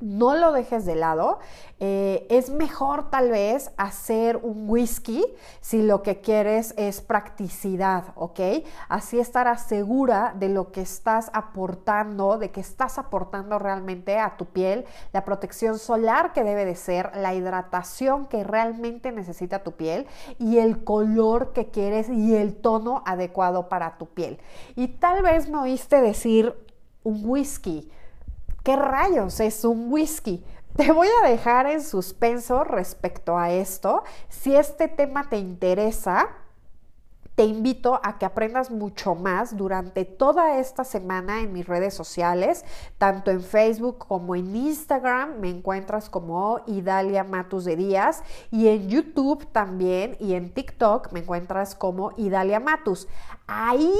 no 0.01 0.35
lo 0.35 0.51
dejes 0.51 0.85
de 0.85 0.95
lado. 0.95 1.39
Eh, 1.79 2.27
es 2.29 2.49
mejor 2.49 3.09
tal 3.09 3.31
vez 3.31 3.71
hacer 3.77 4.37
un 4.37 4.69
whisky 4.69 5.25
si 5.61 5.81
lo 5.81 6.03
que 6.03 6.21
quieres 6.21 6.73
es 6.77 7.01
practicidad, 7.01 8.05
¿ok? 8.15 8.39
Así 8.89 9.19
estarás 9.19 9.63
segura 9.63 10.33
de 10.37 10.49
lo 10.49 10.71
que 10.71 10.81
estás 10.81 11.29
aportando, 11.33 12.37
de 12.37 12.51
que 12.51 12.61
estás 12.61 12.97
aportando 12.97 13.57
realmente 13.57 14.19
a 14.19 14.37
tu 14.37 14.45
piel, 14.45 14.85
la 15.13 15.25
protección 15.25 15.79
solar 15.79 16.33
que 16.33 16.43
debe 16.43 16.65
de 16.65 16.75
ser, 16.75 17.11
la 17.15 17.33
hidratación 17.33 18.27
que 18.27 18.43
realmente 18.43 19.11
necesita 19.11 19.63
tu 19.63 19.73
piel 19.73 20.07
y 20.39 20.59
el 20.59 20.83
color 20.83 21.53
que 21.53 21.67
quieres 21.67 22.09
y 22.09 22.35
el 22.35 22.55
tono 22.55 23.01
adecuado 23.05 23.69
para 23.69 23.97
tu 23.97 24.07
piel. 24.07 24.39
Y 24.75 24.87
tal 24.87 25.23
vez 25.23 25.49
me 25.49 25.57
oíste 25.57 26.01
decir 26.01 26.53
un 27.03 27.21
whisky 27.23 27.91
¿Qué 28.65 28.75
rayos 28.75 29.39
es 29.41 29.63
un 29.63 29.93
whisky? 29.93 30.43
Te 30.75 30.91
voy 30.91 31.07
a 31.21 31.29
dejar 31.29 31.67
en 31.67 31.83
suspenso 31.83 32.63
respecto 32.63 33.37
a 33.37 33.51
esto. 33.51 34.03
Si 34.27 34.55
este 34.55 34.87
tema 34.87 35.29
te 35.29 35.37
interesa, 35.37 36.29
te 37.35 37.43
invito 37.43 37.99
a 38.03 38.17
que 38.17 38.25
aprendas 38.25 38.71
mucho 38.71 39.13
más 39.13 39.57
durante 39.57 40.05
toda 40.05 40.59
esta 40.59 40.83
semana 40.83 41.41
en 41.41 41.53
mis 41.53 41.67
redes 41.67 41.93
sociales, 41.93 42.63
tanto 42.97 43.29
en 43.31 43.41
Facebook 43.41 43.97
como 43.97 44.35
en 44.35 44.55
Instagram, 44.55 45.39
me 45.39 45.49
encuentras 45.49 46.09
como 46.09 46.61
Idalia 46.65 47.23
Matus 47.23 47.65
de 47.65 47.75
Díaz 47.75 48.23
y 48.51 48.67
en 48.69 48.89
YouTube 48.89 49.45
también 49.51 50.15
y 50.19 50.33
en 50.33 50.53
TikTok 50.53 51.11
me 51.11 51.19
encuentras 51.19 51.75
como 51.75 52.11
Idalia 52.17 52.59
Matus. 52.59 53.07
Ahí 53.47 53.93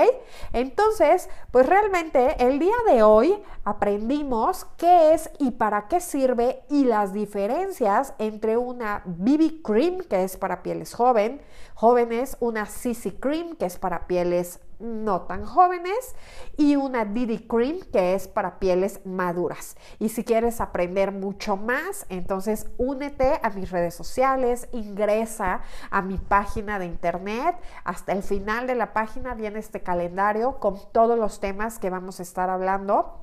Entonces, 0.53 1.31
pues 1.53 1.65
realmente 1.67 2.45
el 2.45 2.59
día 2.59 2.75
de 2.89 3.05
hoy 3.05 3.30
aprendimos 3.65 4.67
qué 4.77 5.15
es 5.15 5.31
y 5.39 5.53
para 5.53 5.89
qué 5.89 6.01
sirve 6.01 6.63
y 6.69 6.85
las 6.85 7.13
diferencias 7.13 8.15
entre 8.19 8.57
una 8.57 9.03
BB 9.05 9.63
Cream, 9.63 9.99
que 10.09 10.25
es 10.25 10.37
para 10.37 10.63
pieles 10.63 10.95
joven, 10.95 11.41
jóvenes, 11.75 12.37
una 12.41 12.67
CC 12.67 13.19
Cream, 13.19 13.57
que 13.57 13.67
es 13.67 13.79
para 13.79 14.07
pieles 14.07 14.61
no 14.81 15.23
tan 15.23 15.45
jóvenes 15.45 16.15
y 16.57 16.77
una 16.77 17.05
Didi 17.05 17.47
Cream 17.47 17.81
que 17.93 18.15
es 18.15 18.29
para 18.29 18.59
pieles 18.59 19.01
maduras. 19.05 19.77
Y 19.99 20.09
si 20.09 20.25
quieres 20.25 20.61
aprender 20.61 21.13
mucho 21.13 21.57
más, 21.57 22.07
entonces 22.09 22.67
únete 22.79 23.39
a 23.43 23.51
mis 23.51 23.71
redes 23.71 23.95
sociales, 23.95 24.69
ingresa 24.73 25.61
a 25.91 26.03
mi 26.03 26.19
página 26.19 26.79
de 26.79 26.87
internet. 26.87 27.57
Hasta 27.85 28.13
el 28.13 28.23
final 28.23 28.67
de 28.67 28.75
la 28.75 28.93
página 28.93 29.35
viene 29.35 29.59
este 29.59 29.83
calendario 29.83 30.59
con 30.59 30.79
todos 30.93 31.19
los 31.19 31.41
temas 31.41 31.79
que 31.79 31.91
vamos 31.91 32.21
a 32.21 32.23
estar 32.23 32.51
hablando 32.51 33.19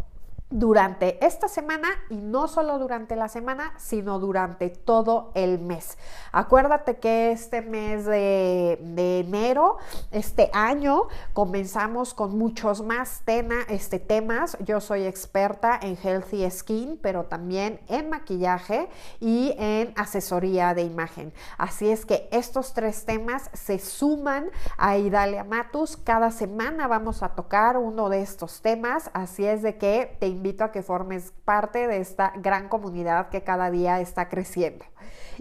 durante 0.50 1.24
esta 1.26 1.50
semana 1.50 1.90
y 2.10 2.16
no 2.16 2.48
solo 2.48 2.80
durante 2.80 3.18
la 3.18 3.28
semana, 3.28 3.74
sino 3.78 4.18
durante 4.20 4.70
todo 4.70 5.32
el 5.34 5.60
mes. 5.60 5.98
Acuérdate 6.32 6.98
que 6.98 7.32
este 7.32 7.62
mes 7.62 8.06
de, 8.06 8.80
enero, 9.20 9.78
este 10.12 10.50
año, 10.54 11.04
comenzamos 11.34 12.14
con 12.14 12.38
muchos 12.38 12.82
más 12.82 13.24
este, 13.68 14.00
temas. 14.00 14.58
Yo 14.62 14.80
soy 14.80 15.06
experta 15.06 15.78
en 15.82 15.98
healthy 16.02 16.50
skin, 16.50 16.98
pero 17.02 17.26
también 17.26 17.82
en 17.88 18.10
maquillaje 18.10 18.90
y 19.20 19.54
en 19.58 19.94
asesoría 19.98 20.74
de 20.74 20.84
imagen. 20.84 21.34
Así 21.58 21.90
es 21.90 22.06
que 22.06 22.30
estos 22.32 22.74
tres 22.74 23.06
temas 23.06 23.50
se 23.54 23.80
suman 23.80 24.50
a 24.78 24.98
Idalia 24.98 25.44
Matus. 25.44 25.98
Cada 25.98 26.32
semana 26.32 26.88
vamos 26.88 27.22
a 27.22 27.30
tocar 27.30 27.78
uno 27.78 28.08
de 28.08 28.22
estos 28.22 28.62
temas. 28.62 29.10
Así 29.14 29.46
es 29.46 29.62
de 29.62 29.78
que 29.78 30.16
te 30.20 30.37
invito 30.38 30.64
a 30.64 30.72
que 30.72 30.82
formes 30.82 31.34
parte 31.44 31.88
de 31.88 31.98
esta 32.00 32.32
gran 32.36 32.70
comunidad 32.70 33.30
que 33.30 33.44
cada 33.44 33.70
día 33.70 34.00
está 34.00 34.30
creciendo. 34.30 34.86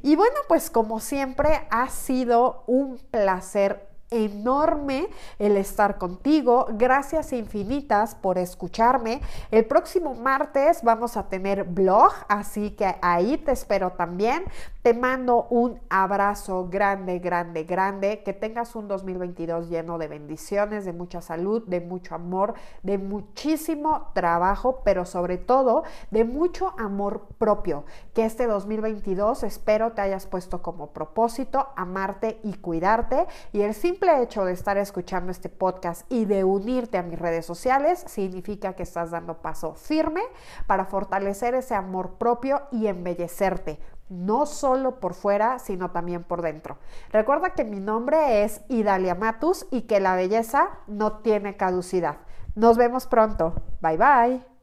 Y 0.03 0.17
bueno, 0.17 0.37
pues 0.49 0.71
como 0.71 1.01
siempre 1.01 1.67
ha 1.71 1.89
sido 1.89 2.65
un 2.67 2.99
placer 3.11 3.89
enorme 4.11 5.09
el 5.39 5.57
estar 5.57 5.99
contigo. 5.99 6.67
Gracias 6.71 7.33
infinitas 7.33 8.15
por 8.15 8.39
escucharme. 8.39 9.21
El 9.51 9.65
próximo 9.65 10.15
martes 10.15 10.83
vamos 10.83 11.17
a 11.17 11.29
tener 11.29 11.65
blog, 11.65 12.13
así 12.29 12.71
que 12.71 12.97
ahí 13.03 13.37
te 13.39 13.53
espero 13.53 13.93
también. 13.93 14.45
Te 14.83 14.95
mando 14.95 15.49
un 15.51 15.81
abrazo 15.91 16.69
grande, 16.71 17.19
grande, 17.19 17.65
grande. 17.65 18.23
Que 18.23 18.33
tengas 18.33 18.77
un 18.77 18.87
2022 18.87 19.69
lleno 19.69 19.99
de 19.99 20.07
bendiciones, 20.07 20.85
de 20.85 20.93
mucha 20.93 21.21
salud, 21.21 21.65
de 21.67 21.81
mucho 21.81 22.15
amor, 22.15 22.55
de 22.85 22.99
muchísimo 22.99 24.11
trabajo, 24.15 24.83
pero 24.85 25.05
sobre 25.05 25.39
todo 25.39 25.83
de 26.13 26.25
mucho 26.25 26.73
amor 26.79 27.27
propio. 27.39 27.85
Que 28.15 28.25
este 28.25 28.47
2022 28.47 29.43
espero 29.43 29.93
te 29.93 30.03
hayas 30.03 30.27
puesto 30.27 30.63
como 30.63 30.91
propósito 30.91 31.69
amarte 31.75 32.39
y 32.45 32.55
cuidarte. 32.55 33.27
Y 33.53 33.63
el 33.63 33.75
simple 33.97 34.23
hecho 34.23 34.45
de 34.45 34.53
estar 34.53 34.77
escuchando 34.77 35.33
este 35.33 35.49
podcast 35.49 36.05
y 36.13 36.27
de 36.27 36.45
unirte 36.45 36.99
a 36.99 37.03
mis 37.03 37.19
redes 37.19 37.47
sociales 37.47 38.05
significa 38.07 38.75
que 38.75 38.83
estás 38.83 39.11
dando 39.11 39.41
paso 39.41 39.73
firme 39.73 40.21
para 40.67 40.85
fortalecer 40.85 41.55
ese 41.55 41.75
amor 41.75 42.19
propio 42.19 42.61
y 42.71 42.89
embellecerte 42.89 43.81
no 44.11 44.45
solo 44.45 45.01
por 45.01 45.15
fuera, 45.15 45.59
sino 45.59 45.93
también 45.93 46.25
por 46.25 46.43
dentro. 46.43 46.77
Recuerda 47.11 47.55
que 47.55 47.65
mi 47.65 47.81
nombre 47.81 48.45
es 48.45 48.61
Idalia 48.69 49.15
Matus 49.15 49.67
y 49.71 49.83
que 49.83 49.99
la 49.99 50.15
belleza 50.15 50.69
no 50.87 51.21
tiene 51.21 51.57
caducidad. 51.57 52.19
Nos 52.55 52.77
vemos 52.77 53.07
pronto. 53.07 53.55
Bye 53.81 53.97
bye. 53.97 54.56